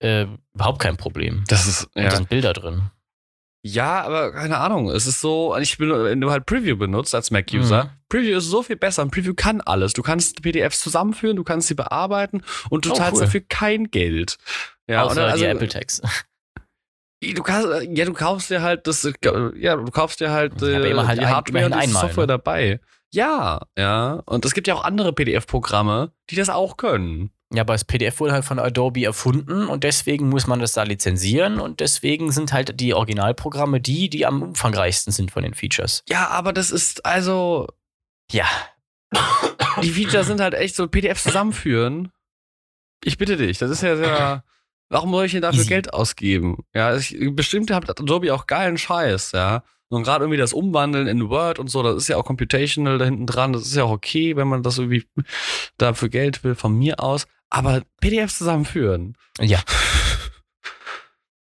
[0.00, 1.44] äh, überhaupt kein Problem.
[1.46, 2.90] das ist Und da ja, sind Bilder drin.
[3.62, 4.90] Ja, aber keine Ahnung.
[4.90, 7.88] Es ist so, ich bin, wenn du halt Preview benutzt als Mac-User, Mhm.
[8.08, 9.02] Preview ist so viel besser.
[9.02, 9.92] Und Preview kann alles.
[9.92, 13.20] Du kannst PDFs zusammenführen, du kannst sie bearbeiten und du Oh, zahlst cool.
[13.20, 14.36] dafür kein Geld.
[14.88, 16.00] Ja, Außer also, die Apple Tags.
[17.22, 19.06] Du kannst, ja, du kaufst dir halt das,
[19.54, 22.22] ja, du kaufst dir halt, aber äh, halt die ein- Hardware und die einmal, Software
[22.22, 22.28] ne?
[22.28, 22.80] dabei.
[23.12, 24.22] Ja, ja.
[24.24, 27.30] Und es gibt ja auch andere PDF-Programme, die das auch können.
[27.52, 30.84] Ja, aber das PDF wurde halt von Adobe erfunden und deswegen muss man das da
[30.84, 36.04] lizenzieren und deswegen sind halt die Originalprogramme die, die am umfangreichsten sind von den Features.
[36.08, 37.66] Ja, aber das ist, also,
[38.30, 38.46] Ja.
[39.82, 42.12] die Features sind halt echt so PDFs zusammenführen.
[43.02, 44.44] Ich bitte dich, das ist ja sehr.
[44.88, 45.68] Warum soll ich denn dafür Easy.
[45.68, 46.64] Geld ausgeben?
[46.74, 49.64] Ja, ich, bestimmt hat Adobe auch geilen Scheiß, ja.
[49.90, 53.04] Und gerade irgendwie das Umwandeln in Word und so, das ist ja auch computational da
[53.04, 53.52] hinten dran.
[53.52, 55.04] Das ist ja auch okay, wenn man das irgendwie
[55.78, 57.26] dafür Geld will, von mir aus.
[57.50, 59.16] Aber PDFs zusammenführen.
[59.40, 59.60] Ja.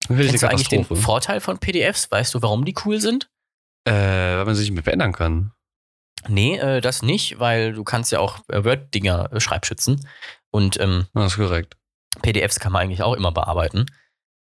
[0.08, 0.84] Kennst du eigentlich den.
[0.84, 2.10] Vorteil von PDFs?
[2.10, 3.30] Weißt du, warum die cool sind?
[3.86, 5.52] Äh, weil man sich nicht mehr verändern kann.
[6.28, 10.06] Nee, äh, das nicht, weil du kannst ja auch äh, Word-Dinger äh, schreibschützen.
[10.50, 11.78] Und ähm, Das ist korrekt.
[12.24, 13.86] PDFs kann man eigentlich auch immer bearbeiten.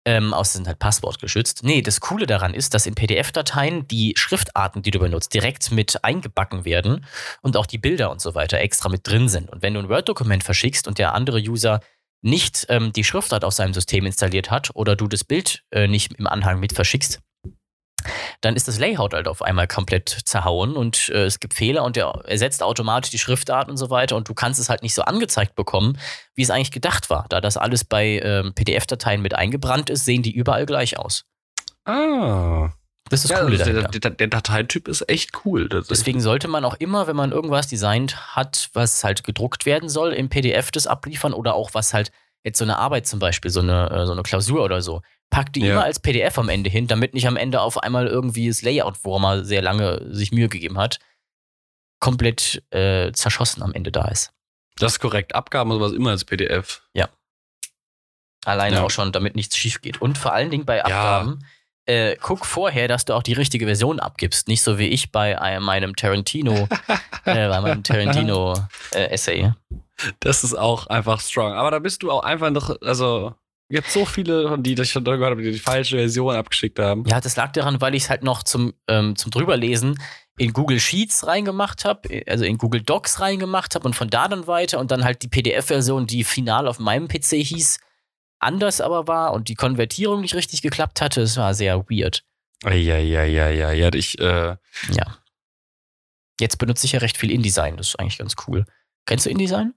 [0.06, 1.64] Ähm, außer sind halt passwortgeschützt.
[1.64, 6.04] Nee, das Coole daran ist, dass in PDF-Dateien die Schriftarten, die du benutzt, direkt mit
[6.04, 7.06] eingebacken werden
[7.42, 9.50] und auch die Bilder und so weiter extra mit drin sind.
[9.50, 11.82] Und wenn du ein Word-Dokument verschickst und der andere User
[12.22, 16.14] nicht ähm, die Schriftart auf seinem System installiert hat oder du das Bild äh, nicht
[16.14, 17.20] im Anhang mit verschickst,
[18.42, 21.96] dann ist das Layout halt auf einmal komplett zerhauen und äh, es gibt Fehler und
[21.96, 25.04] der ersetzt automatisch die Schriftart und so weiter und du kannst es halt nicht so
[25.04, 25.98] angezeigt bekommen,
[26.36, 27.26] wie es eigentlich gedacht war.
[27.30, 31.26] Da das alles bei ähm, PDF-Dateien mit eingebrannt ist, sehen die überall gleich aus.
[31.86, 32.72] Ah.
[33.10, 35.68] Das ist ja, Coole also der, der, der Dateityp ist echt cool.
[35.68, 40.14] Deswegen sollte man auch immer, wenn man irgendwas designt hat, was halt gedruckt werden soll,
[40.14, 42.12] im PDF das abliefern oder auch was halt
[42.44, 45.56] jetzt so eine Arbeit zum Beispiel, so eine, äh, so eine Klausur oder so, packt
[45.56, 45.74] die Ja.
[45.74, 48.96] immer als PDF am Ende hin, damit nicht am Ende auf einmal irgendwie das Layout,
[49.04, 51.00] wo er mal sehr lange sich Mühe gegeben hat,
[52.00, 54.32] komplett äh, zerschossen am Ende da ist.
[54.78, 55.36] das ist korrekt.
[55.36, 56.82] Abgaben und sowas immer als PDF.
[58.46, 58.84] Alleine Ja.
[58.84, 60.02] auch schon, damit nichts schief geht.
[60.02, 60.84] Und vor allen Dingen bei Ja.
[60.86, 61.46] Abgaben,
[61.86, 64.48] äh, guck vorher, dass du auch die richtige Version abgibst.
[64.48, 66.68] Nicht so wie ich bei äh, meinem Tarantino,
[67.26, 69.52] äh, bei meinem Tarantino-Essay.
[70.22, 71.52] Das ist auch einfach strong.
[71.54, 73.36] Aber da bist du auch einfach noch, also,
[73.70, 77.06] gibt so viele von die, ich schon gehört habe, die die falsche Version abgeschickt haben.
[77.08, 80.02] Ja, das lag daran, weil ich es halt noch zum, ähm, zum drüberlesen
[80.38, 84.48] in Google Sheets reingemacht habe, also in Google Docs reingemacht habe und von da dann
[84.48, 87.80] weiter und dann halt die PDF-Version, die final auf meinem PC hieß,
[88.40, 91.22] anders aber war und die Konvertierung nicht richtig geklappt hatte.
[91.22, 92.24] Es war sehr weird.
[92.64, 93.94] Ja, ja, ja, ja, ja.
[93.94, 94.56] Ich, äh,
[94.92, 95.18] Ja.
[96.40, 98.66] Jetzt benutze ich ja recht viel InDesign, das ist eigentlich ganz cool.
[99.06, 99.74] Kennst du InDesign?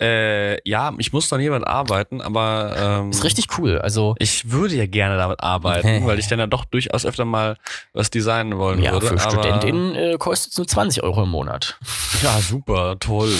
[0.00, 3.78] Äh, ja, ich muss noch jemand arbeiten, aber ähm, Ist richtig cool.
[3.78, 7.56] Also, Ich würde ja gerne damit arbeiten, weil ich dann ja doch durchaus öfter mal
[7.92, 9.06] was designen wollen ja, würde.
[9.08, 11.78] für StudentInnen äh, kostet es nur 20 Euro im Monat.
[12.22, 13.32] Ja, super, toll.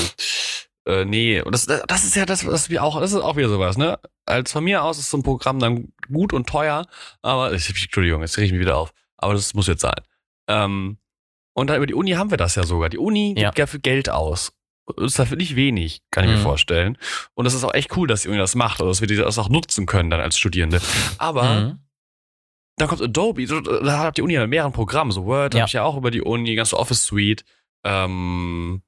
[0.86, 3.48] Äh, nee, und das, das ist ja das, was wir auch, das ist auch wieder
[3.48, 3.98] sowas, ne?
[4.26, 6.86] Als von mir aus ist so ein Programm dann gut und teuer,
[7.22, 8.92] aber ich, Entschuldigung, jetzt reg ich mich wieder auf.
[9.16, 9.94] Aber das muss jetzt sein.
[10.48, 10.98] Ähm,
[11.54, 12.88] und dann über die Uni haben wir das ja sogar.
[12.88, 13.50] Die Uni Ja.
[13.50, 14.52] gibt ja für Geld aus.
[14.96, 16.42] Das ist dafür nicht wenig, kann ich mir Mhm.
[16.42, 16.98] vorstellen.
[17.34, 19.38] Und das ist auch echt cool, dass die Uni das macht, oder dass wir das
[19.38, 20.80] auch nutzen können dann als Studierende.
[21.18, 21.78] Aber Mhm.
[22.76, 25.60] dann kommt Adobe, so, da hat die Uni ja mit mehreren Programmen, so Word Ja.
[25.60, 27.44] habe ich ja auch über die Uni, die ganze Office Suite,
[27.84, 28.82] ähm,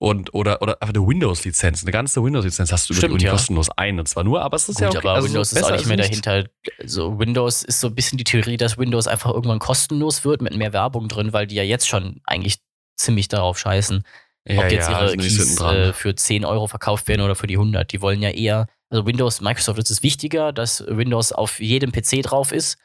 [0.00, 3.24] und, oder, oder einfach eine Windows-Lizenz, eine ganze Windows-Lizenz hast du über Stimmt, die Uni
[3.24, 3.32] ja.
[3.32, 4.98] kostenlos ein, und zwar nur, aber es ist Gut, ja okay.
[4.98, 6.44] aber also Windows ist auch nicht mehr dahinter.
[6.80, 10.56] Also Windows ist so ein bisschen die Theorie, dass Windows einfach irgendwann kostenlos wird mit
[10.56, 12.58] mehr Werbung drin, weil die ja jetzt schon eigentlich
[12.96, 14.04] ziemlich darauf scheißen,
[14.48, 17.46] Ja, ob jetzt ja, ihre hinten Keys äh, für 10 Euro verkauft werden oder für
[17.46, 17.92] die 100.
[17.92, 22.22] Die wollen ja eher, also Windows, Microsoft ist es wichtiger, dass Windows auf jedem PC
[22.22, 22.78] drauf ist,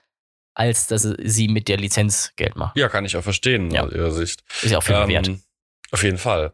[0.56, 2.74] als dass sie mit der Lizenz Geld machen.
[2.78, 3.86] ja, kann ich auch verstehen, Ja.
[3.86, 4.44] aus ihrer Sicht.
[4.62, 5.28] Ist ja auch viel mehr wert.
[5.30, 5.42] Ähm,
[5.92, 6.54] Auf jeden Fall.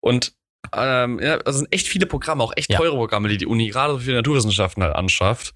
[0.00, 0.32] Und
[0.74, 2.78] ähm, ja, also sind echt viele Programme, auch echt Ja.
[2.78, 5.54] teure Programme, die die Uni gerade für die Naturwissenschaften halt anschafft.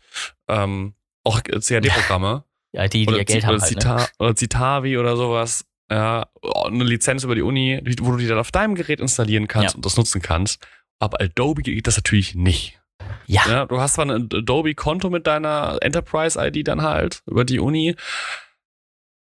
[0.48, 2.44] Ähm, auch CAD-Programme.
[2.72, 3.74] Ja, die, die oder, ja Geld Ci- haben oder, halt.
[3.74, 3.80] Ne?
[3.80, 5.64] Cita oder Citavi oder sowas.
[5.90, 9.48] Ja, oh, eine Lizenz über die Uni, wo du die dann auf deinem Gerät installieren
[9.48, 9.76] kannst Ja.
[9.76, 10.66] und das nutzen kannst.
[10.98, 12.80] Aber Adobe geht das natürlich nicht.
[13.26, 13.42] Ja.
[13.48, 17.96] Ja, du hast zwar ein Adobe-Konto mit deiner Enterprise-ID dann halt über die Uni,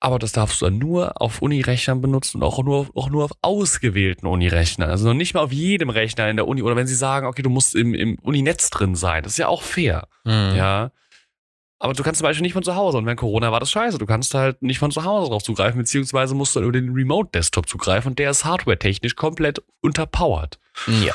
[0.01, 3.31] aber das darfst du dann nur auf Uni-Rechnern benutzen und auch nur, auch nur auf
[3.41, 4.91] ausgewählten Uni-Rechnern.
[4.91, 6.61] Also noch nicht mal auf jedem Rechner in der Uni.
[6.63, 9.23] Oder wenn sie sagen, okay, du musst im, im Uni-Netz drin sein.
[9.23, 10.09] Das ist ja auch fair.
[10.25, 10.55] Mhm.
[10.57, 10.91] Ja.
[11.83, 12.99] Aber du kannst zum Beispiel nicht von zu Hause.
[12.99, 13.99] Und wenn Corona war, das scheiße.
[13.99, 16.93] Du kannst halt nicht von zu Hause drauf zugreifen, beziehungsweise musst du dann über den
[16.93, 18.11] Remote-Desktop zugreifen.
[18.11, 20.61] Und der ist hardware-technisch komplett unterpowered.
[20.87, 21.15] Ja.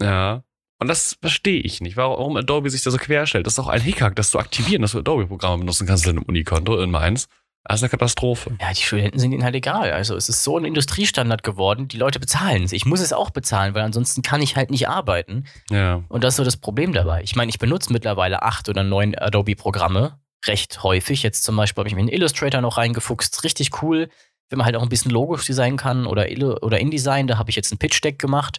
[0.00, 0.42] Ja.
[0.78, 3.46] Und das verstehe ich nicht, warum Adobe sich da so querstellt.
[3.46, 6.22] Das ist doch ein Hickhack, das zu aktivieren, dass du Adobe-Programme benutzen kannst in einem
[6.22, 7.28] Unikonto in Mainz.
[7.68, 8.56] Das ist eine Katastrophe.
[8.60, 9.90] Ja, die Studenten sind ihnen halt egal.
[9.90, 12.72] Also es ist so ein Industriestandard geworden, die Leute bezahlen es.
[12.72, 15.44] Ich muss es auch bezahlen, weil ansonsten kann ich halt nicht arbeiten.
[15.70, 16.02] Ja.
[16.08, 17.22] Und das ist so das Problem dabei.
[17.22, 21.22] Ich meine, ich benutze mittlerweile acht oder neun Adobe-Programme recht häufig.
[21.22, 23.42] Jetzt zum Beispiel habe ich mir in Illustrator noch reingefuchst.
[23.42, 24.08] Richtig cool,
[24.48, 27.26] wenn man halt auch ein bisschen Logos designen kann oder, Illu- oder InDesign.
[27.26, 28.58] Da habe ich jetzt ein Pitch-Deck gemacht.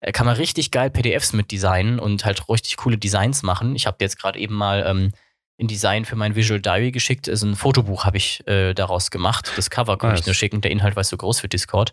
[0.00, 3.76] Äh, Kann man richtig geil PDFs mit designen und halt richtig coole Designs machen.
[3.76, 5.12] Ich habe jetzt gerade eben mal ähm,
[5.60, 7.28] ein Design für mein Visual Diary geschickt.
[7.28, 9.52] Also ein Fotobuch habe ich äh, daraus gemacht.
[9.56, 10.26] Das Cover ich Nice.
[10.26, 10.60] nur schicken.
[10.60, 11.92] Der Inhalt war zu groß für Discord.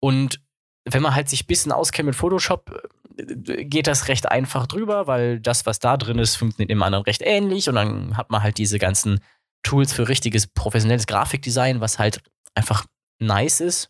[0.00, 0.40] Und
[0.84, 2.70] wenn man halt sich ein bisschen auskennt mit Photoshop,
[3.18, 7.04] äh, geht das recht einfach drüber, weil das, was da drin ist, funktioniert im anderen
[7.04, 7.68] recht ähnlich.
[7.68, 9.20] Und dann hat man halt diese ganzen
[9.64, 12.20] Tools für richtiges professionelles Grafikdesign, was halt
[12.54, 12.86] einfach
[13.18, 13.88] nice ist.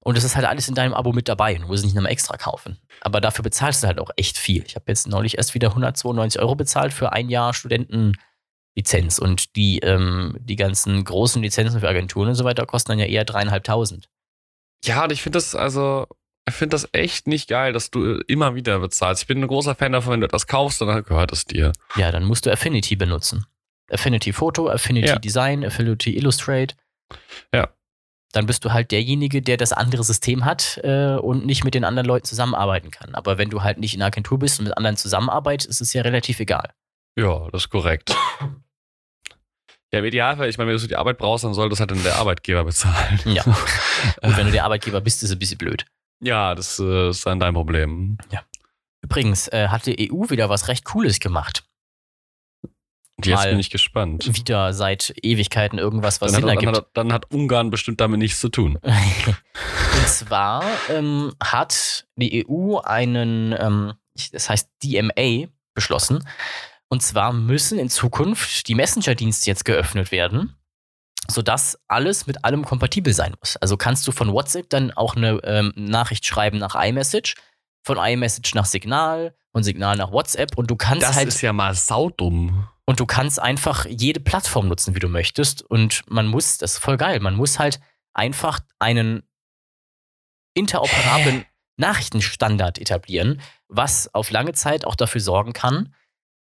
[0.00, 1.54] Und es ist halt alles in deinem Abo mit dabei.
[1.54, 2.78] Du musst es nicht nochmal extra kaufen.
[3.08, 4.62] Aber dafür bezahlst du halt auch echt viel.
[4.66, 7.54] Ich habe jetzt neulich erst wieder 192 Euro bezahlt für ein Jahr
[8.76, 9.18] Lizenz.
[9.18, 13.06] Und die, ähm, die ganzen großen Lizenzen für Agenturen und so weiter kosten dann ja
[13.06, 14.10] eher dreieinhalbtausend.
[14.84, 16.06] Ja, und ich finde das, also,
[16.46, 19.22] ich finde das echt nicht geil, dass du immer wieder bezahlst.
[19.22, 21.72] Ich bin ein großer Fan davon, wenn du das kaufst, dann gehört es dir.
[21.96, 23.46] Ja, dann musst du Affinity benutzen.
[23.90, 25.18] Affinity Photo, Affinity Ja.
[25.18, 26.74] Design, Affinity Illustrate.
[27.54, 27.70] Ja.
[28.32, 31.84] Dann bist du halt derjenige, der das andere System hat äh, und nicht mit den
[31.84, 33.14] anderen Leuten zusammenarbeiten kann.
[33.14, 35.92] Aber wenn du halt nicht in einer Agentur bist und mit anderen zusammenarbeitest, ist es
[35.92, 36.70] ja relativ egal.
[37.16, 38.14] Ja, das ist korrekt.
[39.90, 42.02] Ja, im Idealfall, ich meine, wenn du die Arbeit brauchst, dann soll das halt dann
[42.02, 43.20] der Arbeitgeber bezahlen.
[43.24, 43.42] Ja.
[44.22, 45.86] Und wenn du der Arbeitgeber bist, ist es ein bisschen blöd.
[46.20, 48.18] Ja, das äh, ist dann dein Problem.
[49.00, 51.64] Übrigens äh, hat die EU wieder was recht Cooles gemacht.
[53.24, 54.36] Jetzt bin ich gespannt.
[54.36, 56.76] Wieder seit Ewigkeiten irgendwas, was Dann Sinn hat, dann, ergibt.
[56.76, 58.78] hat, dann hat Ungarn bestimmt damit nichts zu tun.
[58.82, 63.94] Und zwar ähm, hat die EU einen, ähm,
[64.32, 66.24] das heißt DMA, beschlossen.
[66.88, 70.56] Und zwar müssen in Zukunft die Messenger-Dienste jetzt geöffnet werden,
[71.28, 73.56] sodass alles mit allem kompatibel sein muss.
[73.56, 77.34] Also kannst du von WhatsApp dann auch eine ähm, Nachricht schreiben nach iMessage,
[77.84, 81.52] von iMessage nach Signal, von Signal nach WhatsApp und du kannst Das halt ist ja
[81.52, 82.68] mal saudumm.
[82.88, 85.60] Und du kannst einfach jede Plattform nutzen, wie du möchtest.
[85.60, 87.80] Und man muss, das ist voll geil, man muss halt
[88.14, 89.24] einfach einen
[90.54, 91.44] interoperablen
[91.76, 95.94] Nachrichtenstandard etablieren, was auf lange Zeit auch dafür sorgen kann,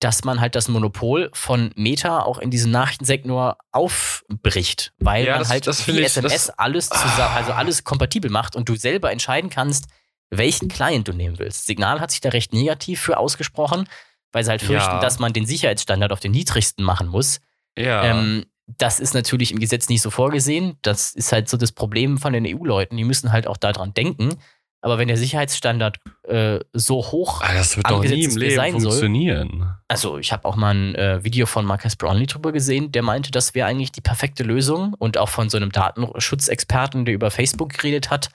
[0.01, 5.39] dass man halt das Monopol von Meta auch in diesem Nachrichtensektor aufbricht, weil Ja, man
[5.39, 9.12] das- halt das ich- SMS das- alles zusammen, also alles kompatibel macht und du selber
[9.12, 9.87] entscheiden kannst,
[10.30, 11.64] welchen Client du nehmen willst.
[11.66, 13.89] Signal hat sich da recht negativ für ausgesprochen,
[14.35, 15.01] weil sie halt fürchten, Ja.
[15.01, 17.41] dass man den Sicherheitsstandard auf den niedrigsten machen muss.
[17.78, 18.05] Ja.
[18.05, 20.76] Ähm, das ist natürlich im Gesetz nicht so vorgesehen.
[20.82, 22.97] Das ist halt so das Problem von den EU-Leuten.
[22.97, 24.35] Die müssen halt auch daran denken.
[24.80, 28.72] Aber wenn der Sicherheitsstandard äh, so hoch, Ah, das wird doch nie im Leben sein
[28.72, 28.91] soll.
[28.91, 29.74] funktionieren.
[29.89, 33.30] also ich habe auch mal ein äh, Video von Marcus Brownlee drüber gesehen, der meinte,
[33.30, 37.70] das wäre eigentlich die perfekte Lösung und auch von so einem Datenschutzexperten, der über Facebook
[37.72, 38.28] geredet hat,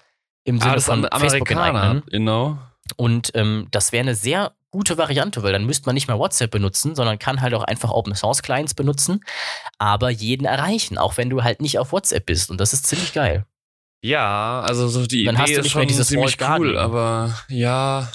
[0.44, 2.24] im Sinne Ah, von sind Facebook Amerikaner, enteignen.
[2.24, 2.58] know?
[2.98, 6.52] Und ähm, das wäre eine sehr gute Variante, weil dann müsste man nicht mehr WhatsApp
[6.52, 9.22] benutzen, sondern kann halt auch einfach Open Source Clients benutzen,
[9.78, 12.50] aber jeden erreichen, auch wenn du halt nicht auf WhatsApp bist.
[12.52, 13.46] Und das ist ziemlich geil.
[14.04, 16.78] Ja, also so die Dann Idee hast du ist nicht mehr schon dieses ziemlich cool,
[16.78, 18.08] aber ja,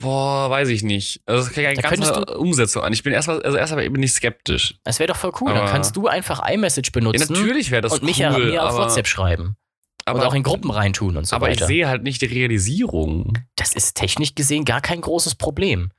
[0.00, 1.22] boah, weiß ich nicht.
[1.26, 2.92] Also es ist keine Da ganze Umsetzung an.
[2.92, 4.74] Ich bin erstmal, also erstmal bin ich skeptisch.
[4.84, 5.48] Das wäre doch voll cool.
[5.52, 8.62] Dann Aber- kannst du einfach iMessage Ja, benutzen natürlich wäre das und mich cool, mir
[8.62, 9.56] auf aber, WhatsApp schreiben.
[10.08, 11.66] Aber und auch in Gruppen reintun und so aber ich weiter.
[11.66, 13.38] sehe halt nicht die Realisierung.
[13.56, 15.90] das ist technisch gesehen gar kein großes Problem.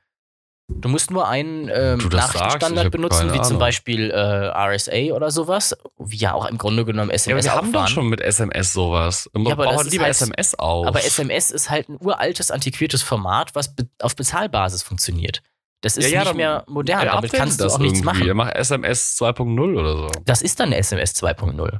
[0.72, 3.57] Du musst nur einen ähm, sagst, ich Nachrichtenstandard benutzen, wie zum.
[3.57, 4.16] Beispiel äh,
[4.76, 7.74] RSA oder sowas, wie ja auch im Grunde genommen Ja, aber SMS wir auch haben
[7.74, 9.28] doch schon mit SMS sowas.
[9.34, 10.86] Man Ja, aber ist lieber halt- SMS auf.
[10.86, 15.41] Aber SMS ist halt ein uraltes, antiquiertes Format, was be auf Bezahlbasis funktioniert.
[15.82, 17.03] Das ist Ja, ja, nicht dann- mehr modern.
[17.03, 18.30] Ja, Damit kannst du das auch nichts machen.
[18.36, 20.10] Mach SMS 2.0 oder so.
[20.26, 21.80] Das ist dann eine SMS 2.0.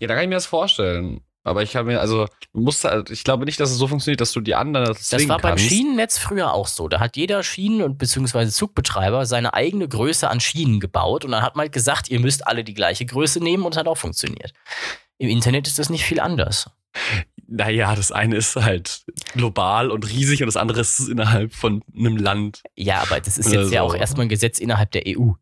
[0.00, 1.22] Ja, da kann ich mir das vorstellen.
[1.42, 4.32] Aber ich kann mir, also, musst halt, ich glaube nicht, dass es so funktioniert, dass
[4.32, 5.64] du die anderen Das zwingen war beim kannst.
[5.64, 6.86] Schienennetz früher auch so.
[6.86, 11.42] Da hat jeder Schienen- und beziehungsweise Zugbetreiber seine eigene Größe an Schienen gebaut und dann
[11.42, 13.96] hat man halt gesagt, ihr müsst alle die gleiche Größe nehmen und es hat auch
[13.96, 14.52] funktioniert.
[15.16, 16.70] Im Internet ist das nicht viel anders.
[17.46, 22.16] Naja, das eine ist halt global und riesig und das andere ist innerhalb von einem
[22.16, 22.62] Land.
[22.76, 23.86] Ja, aber das ist jetzt ja so.
[23.86, 25.32] auch erstmal ein Gesetz innerhalb der EU.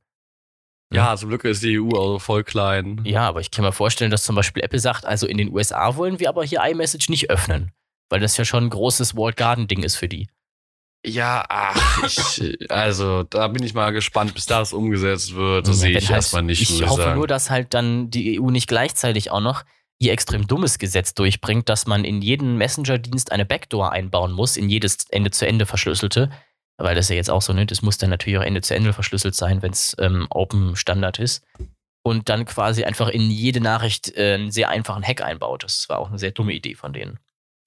[0.92, 3.00] Ja, zum Glück ist die EU auch voll klein.
[3.04, 5.96] Ja, aber ich kann mir vorstellen, dass zum Beispiel Apple sagt, also in den USA
[5.96, 7.72] wollen wir aber hier iMessage nicht öffnen,
[8.08, 10.28] weil das ja schon ein großes Walled Garden Ding ist für die.
[11.06, 15.68] Ja, ach, ich, also da bin ich mal gespannt, bis das umgesetzt wird.
[15.68, 16.62] Das Ja, sehe ich halt- erstmal nicht.
[16.62, 17.14] Ich hoffe sagen.
[17.18, 19.64] nur, dass halt dann die EU nicht gleichzeitig auch noch
[20.00, 24.68] ihr extrem dummes Gesetz durchbringt, dass man in jeden Messenger-Dienst eine Backdoor einbauen muss, in
[24.68, 26.30] jedes Ende-zu-Ende verschlüsselte.
[26.78, 27.66] Weil das ja jetzt auch so, ne?
[27.66, 31.44] Das muss dann natürlich auch Ende-zu-Ende verschlüsselt sein, wenn es ähm, Open Standard ist.
[32.02, 35.64] Und dann quasi einfach in jede Nachricht äh, einen sehr einfachen Hack einbaut.
[35.64, 37.18] Das war auch eine sehr dumme Idee von denen.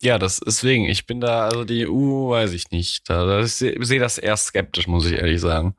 [0.02, 0.86] Ja, das deswegen.
[0.86, 3.08] Ich bin da, also die EU, weiß ich nicht.
[3.10, 5.76] Da, da ich sehe seh das eher skeptisch, muss ich ehrlich sagen.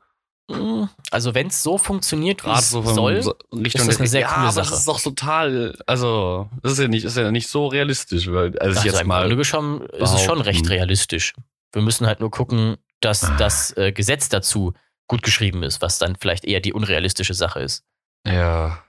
[0.49, 4.21] Mm, Also, wenn es so funktioniert, wie es so soll, so ist das eine sehr
[4.21, 4.69] ja, coole aber Sache.
[4.69, 8.57] Das ist doch total, also das ist ja nicht, ist ja nicht so realistisch, weil
[8.59, 9.27] also, ich Also jetzt im mal.
[9.27, 11.33] Grunde genommen ist es schon recht realistisch.
[11.73, 14.73] Wir müssen halt nur gucken, dass das äh, Gesetz dazu
[15.07, 17.85] gut geschrieben ist, was dann vielleicht eher die unrealistische Sache ist.
[18.25, 18.83] Ja.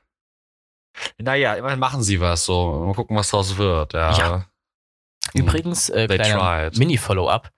[1.18, 2.84] Naja, immerhin machen sie was so.
[2.86, 3.94] Mal gucken, was draus wird.
[3.94, 4.16] Ja.
[4.16, 4.46] Ja.
[5.32, 6.70] Übrigens, äh, They kleiner.
[6.76, 7.50] Mini-Follow-up.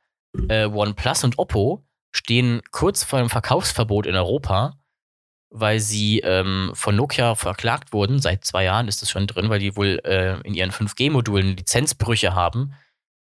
[0.48, 4.78] Äh, OnePlus und Oppo stehen kurz vor einem Verkaufsverbot in Europa,
[5.50, 8.20] weil sie ähm, von Nokia verklagt wurden.
[8.20, 12.34] Seit zwei Jahren ist das schon drin, weil die wohl äh, in ihren 5G-Modulen Lizenzbrüche
[12.34, 12.74] haben.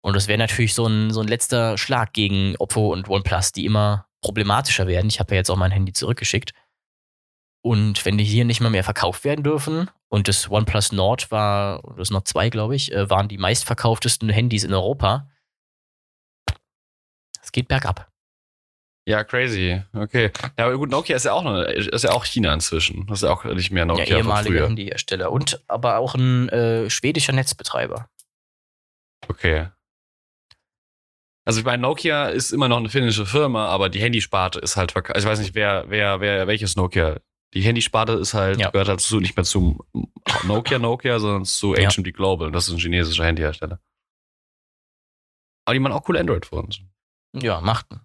[0.06, 3.64] Und das wäre natürlich so ein, so ein letzter Schlag gegen Oppo und OnePlus, die
[3.64, 5.08] immer problematischer werden.
[5.08, 6.52] Ich habe ja jetzt auch mein Handy zurückgeschickt.
[7.60, 11.82] Und wenn die hier nicht mal mehr verkauft werden dürfen, und das OnePlus Nord war,
[11.96, 15.28] das Nord 2, glaube ich, äh, waren die meistverkauftesten Handys in Europa.
[17.42, 18.08] Es geht bergab.
[19.08, 19.82] Ja, crazy.
[19.92, 20.30] Okay.
[20.56, 23.08] Ja, aber gut, Nokia ist ja auch noch, ist ja auch China inzwischen.
[23.08, 24.68] Das ist ja auch nicht mehr Nokia ja, ehemaliger.
[24.68, 25.32] Handyhersteller.
[25.32, 28.08] Und aber auch ein äh, schwedischer Netzbetreiber.
[29.26, 29.70] Okay.
[31.46, 34.92] Also ich meine, Nokia ist immer noch eine finnische Firma, aber die Handysparte ist halt
[34.92, 35.14] verkauft.
[35.14, 37.20] Also ich weiß nicht, wer, wer, wer, welches Nokia.
[37.54, 38.70] Die Handysparte ist halt, Ja.
[38.70, 39.80] gehört halt zu, nicht mehr zum
[40.44, 41.88] Nokia Nokia, sondern zu Ja.
[41.88, 42.48] HMD Global.
[42.48, 43.80] Und das ist ein chinesischer Handyhersteller.
[45.64, 46.80] Aber die machen auch coole Android-Phones.
[47.34, 48.00] Ja, machten.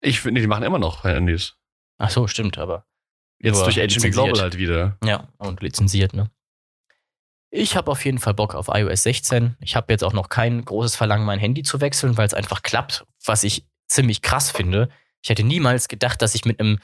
[0.00, 1.56] Ich finde, die machen immer noch Handys.
[1.98, 2.86] Ach so, stimmt, aber.
[3.40, 4.12] Jetzt durch HMD.
[4.12, 4.98] Global halt wieder.
[5.04, 6.30] Ja, und lizenziert, ne?
[7.50, 9.56] Ich habe auf jeden Fall Bock auf iOS 16.
[9.60, 12.62] Ich habe jetzt auch noch kein großes Verlangen, mein Handy zu wechseln, weil es einfach
[12.62, 14.88] klappt, was ich ziemlich krass finde.
[15.22, 16.78] Ich hätte niemals gedacht, dass ich mit einem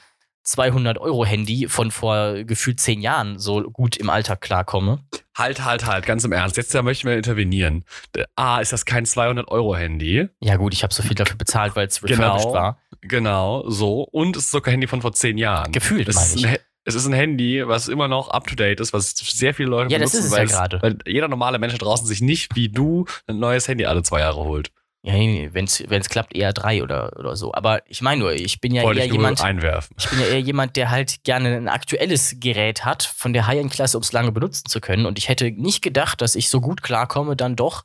[0.47, 4.99] 200-Euro-Handy von vor gefühlt zehn Jahren so gut im Alltag klarkomme.
[5.35, 6.57] Halt, halt, halt, ganz im Ernst.
[6.57, 7.83] Jetzt da möchten wir intervenieren.
[8.13, 10.29] Der- A, ist das kein 200-Euro-Handy?
[10.41, 12.35] Ja, gut, ich habe so viel dafür bezahlt, weil es Genau.
[12.35, 12.79] refurbished war.
[13.01, 14.01] Genau, so.
[14.03, 15.71] Und es ist sogar ein Handy von vor zehn Jahren.
[15.71, 16.59] Gefühlt, meine ist, ich.
[16.85, 20.11] Es ist ein Handy, was immer noch up-to-date ist, was sehr viele Leute Ja, das
[20.11, 20.81] benutzen, ist es weil, ja gerade.
[20.81, 24.43] weil jeder normale Mensch draußen sich nicht wie du ein neues Handy alle zwei Jahre
[24.43, 24.71] holt.
[25.03, 27.53] Ja, wenn es klappt, eher drei oder, oder so.
[27.53, 29.39] Aber ich meine nur, ich bin ja Wollte eher jemand.
[29.39, 29.95] einwerfen.
[29.99, 33.97] Ich bin ja eher jemand, der halt gerne ein aktuelles Gerät hat, von der High-End-Klasse,
[33.97, 35.05] um es lange benutzen zu können.
[35.05, 37.83] Und ich hätte nicht gedacht, dass ich so gut klarkomme, dann doch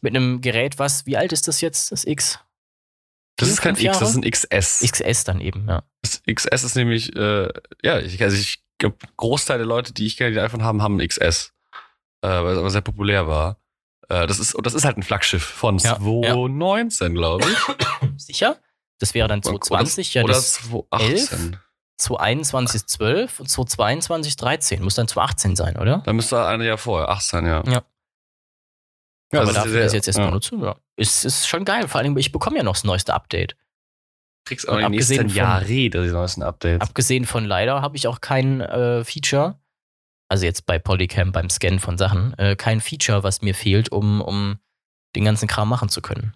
[0.00, 2.38] mit einem Gerät, was, wie alt ist das jetzt, das X?
[3.40, 4.26] Das Vier, ist kein X, das ist Jahre?
[4.26, 4.80] ein XS.
[4.90, 5.82] XS dann eben, ja.
[6.02, 7.48] Das XS ist nämlich, äh,
[7.82, 10.82] ja, ich, also ich glaube, Großteil der Leute, die ich kenne, die ein iPhone haben,
[10.82, 11.52] haben ein XS.
[12.22, 13.56] Äh, weil es aber sehr populär war.
[14.08, 18.22] Äh, das, ist, und das ist halt ein Flaggschiff von Ja, 2019, glaube ich.
[18.22, 18.58] Sicher?
[18.98, 21.56] Das wäre dann 2020, ja, Oder das 2018.
[21.96, 24.82] 2021 ist 12 und 2022 ist 13.
[24.82, 26.02] Muss dann 2018 sein, oder?
[26.04, 27.62] Da müsste ein Jahr vorher, 18, ja.
[27.66, 27.82] Ja.
[29.32, 30.26] Ja, Aber das ist dafür, sehr- dass ich jetzt erst ja.
[30.26, 30.76] benutze, ja.
[30.96, 31.86] Ist, ist schon geil.
[31.88, 33.56] Vor allem, ich bekomme ja noch das neueste Update.
[34.44, 36.80] kriegst auch den nächsten abgesehen von- Jahren die neuesten Updates.
[36.88, 39.60] Abgesehen von leider habe ich auch kein äh, Feature,
[40.28, 44.20] also jetzt bei Polycam beim Scannen von Sachen, äh, kein Feature, was mir fehlt, um,
[44.20, 44.58] um
[45.16, 46.34] den ganzen Kram machen zu können.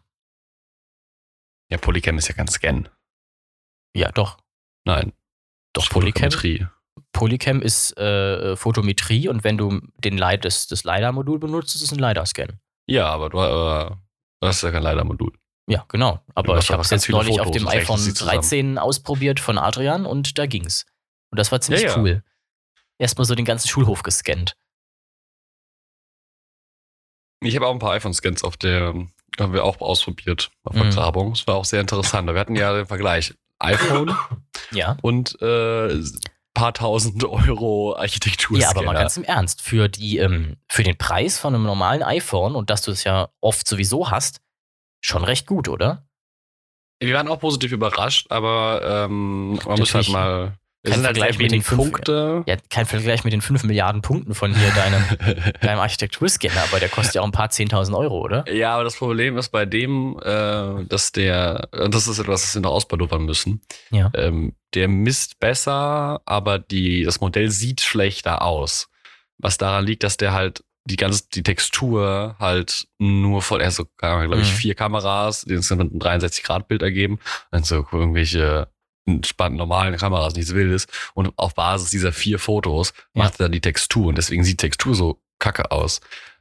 [1.71, 2.89] ja, Polycam ist ja kein Scan.
[3.97, 4.39] Ja, doch.
[4.87, 5.13] Nein.
[5.73, 6.67] Doch, Polycam, Fotometrie.
[7.13, 11.93] Polycam ist äh, Photometrie und wenn du den Light, das, das LiDAR-Modul benutzt, ist es
[11.93, 12.59] ein LiDAR-Scan.
[12.87, 15.33] Ja, aber du, äh, hast ja kein LiDAR-Modul.
[15.67, 16.21] Ja, genau.
[16.35, 18.41] Aber ich habe es jetzt neulich auf Fotos dem und rechnest iPhone sie zusammen.
[18.41, 20.85] 13 ausprobiert von Adrian und da ging's.
[21.31, 21.99] Und das war ziemlich Ja, ja.
[21.99, 22.23] cool.
[22.99, 24.57] Erstmal so den ganzen Schulhof gescannt.
[27.41, 28.95] Ich habe auch ein paar iPhone-Scans auf der,
[29.39, 30.93] haben wir auch ausprobiert auf Mhm.
[30.93, 31.33] Vergrabung.
[31.33, 32.29] Das war auch sehr interessant.
[32.29, 33.35] Wir hatten ja den Vergleich.
[33.61, 34.15] iPhone
[34.73, 34.97] Ja.
[35.03, 36.03] und äh,
[36.55, 38.59] paar tausend Euro Architektur.
[38.59, 42.03] Ja, aber mal ganz im Ernst, für, die, ähm, für den Preis von einem normalen
[42.03, 44.41] iPhone und dass du es ja oft sowieso hast,
[45.01, 46.07] schon recht gut, oder?
[47.01, 50.59] Wir waren auch positiv überrascht, aber ähm, man muss halt Natürlich mal.
[50.85, 52.43] Kein Vergleich mit den fünf- Punkte.
[52.47, 55.03] Ja, kein Vergleich mit den 5 Milliarden Punkten von hier deinem,
[55.63, 58.45] deinem Architekturscanner, aber der kostet ja auch ein paar 10.000 Euro, oder?
[58.53, 62.55] Ja, aber das Problem ist bei dem, äh, dass der, und das ist etwas, das
[62.55, 63.63] wir noch ausbaldowern müssen.
[63.91, 64.11] Ja.
[64.15, 68.89] Ähm, der misst besser, aber die, das Modell sieht schlechter aus.
[69.39, 73.87] Was daran liegt, dass der halt die ganze, die Textur halt nur von, er so,
[73.97, 74.57] glaube ich, Mhm.
[74.57, 77.19] vier Kameras, die insgesamt ein 63-Grad-Bild ergeben.
[77.51, 78.69] Und so irgendwelche
[79.25, 80.87] spannenden normalen Kameras, nichts Wildes.
[81.15, 83.25] Und auf Basis dieser vier Fotos Ja.
[83.25, 84.07] macht er dann die Textur.
[84.09, 86.01] Und deswegen sieht die Textur so kacke aus.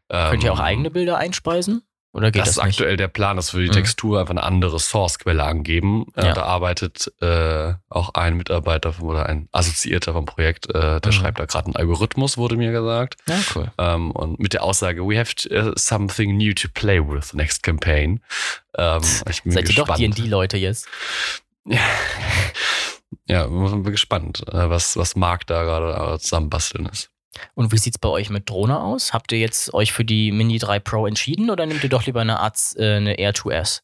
[0.09, 1.82] Könnt ihr auch Ähm, eigene Bilder einspeisen?
[2.16, 2.76] Oder geht das, das, ist nicht?
[2.80, 3.74] aktuell der Plan, dass wir die Mhm.
[3.74, 6.05] Textur einfach eine andere Source-Quelle angeben.
[6.16, 6.34] Äh, Ja.
[6.36, 11.11] Da arbeitet äh, auch ein Mitarbeiter vom, oder ein Assoziierter vom Projekt, äh, der Mhm.
[11.11, 13.16] schreibt da gerade einen Algorithmus, wurde mir gesagt.
[13.28, 13.72] Ja, cool.
[13.80, 18.22] Ähm, und mit der Aussage, we have uh, something new to play with next campaign.
[18.78, 20.88] Ähm, ich bin Seid ihr doch D&D-Leute jetzt?
[23.28, 27.09] Ja, wir sind gespannt, äh, was, was Marc da gerade äh, zusammenbasteln ist.
[27.53, 29.14] Und wie sieht's bei euch mit Drohne aus?
[29.14, 32.22] Habt ihr jetzt euch für die Mini 3 Pro entschieden oder nehmt ihr doch lieber
[32.22, 33.82] eine, Arts, äh, eine Air 2S?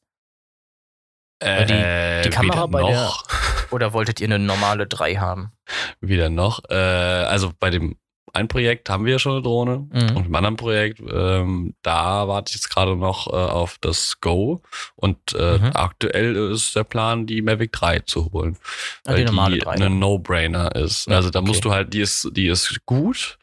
[1.41, 3.25] Weil die- Äh, die Kamera bei der- noch.
[3.71, 5.51] Oder wolltet ihr eine normale 3 haben?
[6.01, 6.59] wieder noch.
[6.69, 7.97] Äh, also bei dem
[8.33, 10.17] ein Projekt haben wir ja schon eine Drohne Mhm.
[10.17, 14.61] und im anderen Projekt, ähm, da warte ich jetzt gerade noch äh, auf das Go
[14.95, 15.71] und äh, Mhm.
[15.73, 18.57] aktuell ist der Plan, die Mavic 3 zu holen.
[19.05, 19.71] Ah, die normale die 3.
[19.71, 21.07] eine No-Brainer ist.
[21.07, 21.69] Ja, also da musst okay.
[21.69, 23.37] du halt, die ist, die ist gut,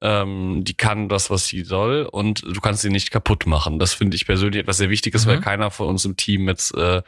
[0.00, 3.80] ähm, die kann das, was sie soll und du kannst sie nicht kaputt machen.
[3.80, 5.30] Das finde ich persönlich etwas sehr Wichtiges, Mhm.
[5.30, 7.02] weil keiner von uns im Team jetzt äh,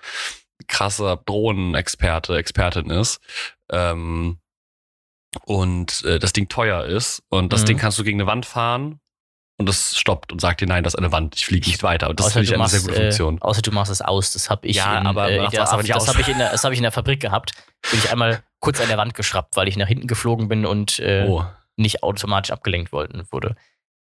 [0.66, 3.20] krasser Drohnenexperte, Expertin ist.
[3.70, 4.39] Ähm,
[5.44, 7.66] und äh, das Ding teuer ist und das Mhm.
[7.66, 9.00] Ding kannst du gegen eine Wand fahren
[9.58, 12.08] und das stoppt und sagt dir, nein, das ist eine Wand, ich fliege nicht weiter.
[12.08, 13.36] Und das Außer finde ich eine machst, sehr gute Funktion.
[13.38, 14.32] Äh, außer du machst es aus.
[14.32, 16.28] Das habe ich, Ja, in, aber äh, in der, das aber nicht das habe ich,
[16.28, 17.52] in der- das hab ich in der Fabrik gehabt.
[17.90, 20.98] Bin ich einmal kurz an der Wand geschraubt, weil ich nach hinten geflogen bin und
[20.98, 21.44] äh, oh.
[21.76, 23.54] nicht automatisch abgelenkt worden wurde.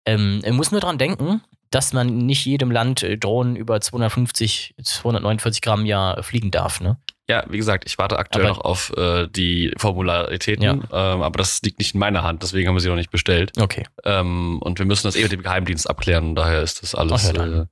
[0.06, 5.60] Ähm, muss nur dran denken, dass man nicht jedem Land äh, Drohnen über 250, 249
[5.60, 6.80] Gramm ja äh, fliegen darf.
[6.80, 6.96] Ne?
[7.30, 10.72] Ja, wie gesagt, ich warte aktuell Aber- noch auf äh, die Formularitäten, Ja.
[10.72, 13.52] ähm, aber das liegt nicht in meiner Hand, deswegen haben wir sie noch nicht bestellt.
[13.58, 13.86] Okay.
[14.04, 17.22] Ähm, und wir müssen das eh mit dem Geheimdienst abklären, daher ist das alles.
[17.22, 17.68] Ach ja, dann.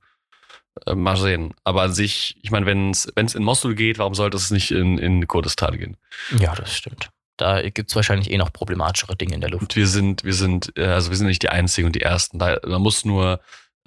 [0.85, 1.53] äh, äh, mal sehen.
[1.65, 3.05] Aber an sich, ich meine, wenn es
[3.35, 5.97] in Mosul geht, warum sollte es nicht in, in Kurdistan gehen?
[6.39, 7.09] Ja, das stimmt.
[7.37, 9.61] Da gibt es wahrscheinlich eh noch problematischere Dinge in der Luft.
[9.63, 12.37] Und wir sind, wir sind, äh, also wir sind nicht die Einzigen und die Ersten.
[12.39, 13.39] Da, man muss nur,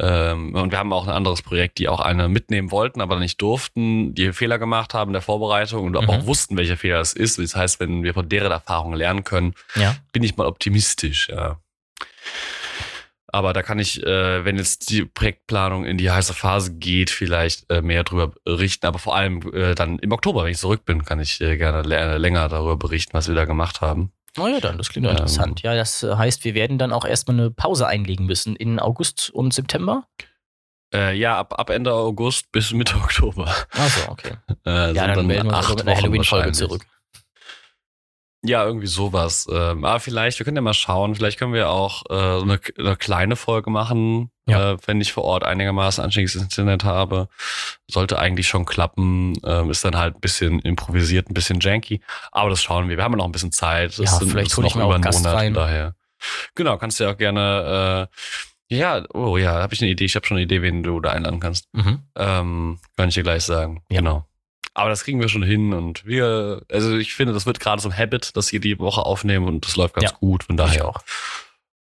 [0.03, 3.41] ähm, und wir haben auch ein anderes Projekt, die auch eine mitnehmen wollten, aber nicht
[3.41, 6.11] durften, die Fehler gemacht haben in der Vorbereitung und Mhm.
[6.11, 7.39] auch wussten, welcher Fehler es ist.
[7.39, 9.97] Das heißt, wenn wir von deren Erfahrungen lernen können, Ja.
[10.13, 11.59] bin ich mal optimistisch, ja.
[13.35, 17.71] Aber da kann ich, äh, wenn jetzt die Projektplanung in die heiße Phase geht, vielleicht
[17.71, 18.85] äh, mehr drüber berichten.
[18.87, 22.19] Aber vor allem äh, dann im Oktober, wenn ich zurück bin, kann ich gerne lä-
[22.19, 24.13] länger darüber berichten, was wir da gemacht haben.
[24.39, 25.13] Oh ja, dann, das klingt Ähm.
[25.13, 25.63] interessant.
[25.63, 29.31] Ja, das äh, heißt, wir werden dann auch erstmal eine Pause einlegen müssen in August
[29.31, 30.07] und September.
[30.95, 33.55] Äh, ja, ab, ab Ende August bis Mitte Oktober.
[33.73, 34.35] Achso, okay.
[34.67, 36.87] Äh, Ja, sind dann melden wir uns mit einer Halloween-Folge zurück.
[38.45, 39.47] Ja, irgendwie sowas.
[39.51, 42.97] Ähm, aber vielleicht, wir können ja mal schauen, vielleicht können wir auch äh, eine, eine
[42.97, 44.73] kleine Folge machen, Ja.
[44.73, 47.29] äh, wenn ich vor Ort einigermaßen anständiges Internet habe.
[47.89, 49.39] Sollte eigentlich schon klappen.
[49.45, 52.01] Ähm, ist dann halt ein bisschen improvisiert, ein bisschen janky.
[52.33, 52.97] Aber das schauen wir.
[52.97, 53.97] Wir haben ja noch ein bisschen Zeit.
[53.99, 55.55] Ja, vielleicht ist hol ich noch auch einen Gast rein.
[55.55, 55.95] Daher.
[56.57, 58.09] Genau, kannst du ja auch gerne.
[58.71, 60.05] Äh, ja, oh ja, habe ich eine Idee.
[60.07, 61.69] Ich habe schon eine Idee, wen du da einladen kannst.
[61.75, 62.01] Mhm.
[62.17, 63.83] Ähm, kann ich dir gleich sagen.
[63.89, 63.99] Ja.
[63.99, 64.27] Genau.
[64.75, 67.89] Aber das kriegen wir schon hin und wir, also ich finde, das wird gerade so
[67.91, 70.17] ein Habit, dass wir die Woche aufnehmen und das läuft ganz Ja.
[70.19, 70.45] gut.
[70.45, 71.01] Von Ich daher auch.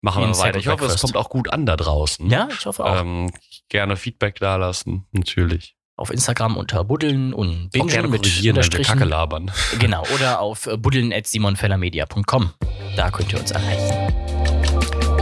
[0.02, 0.60] machen Wie wir weiter.
[0.60, 2.30] Ich hoffe, es kommt auch gut an da draußen.
[2.30, 3.00] Ja, ich hoffe auch.
[3.02, 3.32] Ähm,
[3.70, 5.76] gerne Feedback da lassen, natürlich.
[5.96, 8.54] auf Instagram unter Buddeln und Bingen gerne mit wir.
[8.84, 9.52] Kacke labern.
[9.80, 12.52] Genau, oder auf äh, buddeln.simonfellermedia.com.
[12.98, 14.14] Da könnt ihr uns erreichen.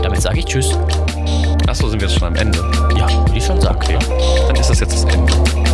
[0.02, 0.76] Damit sage ich Tschüss.
[1.68, 2.58] Achso, sind wir jetzt schon am Ende.
[2.96, 3.76] Ja, würde ich schon sagen.
[3.76, 3.98] Okay.
[4.46, 5.69] Dann ist das jetzt das Ende.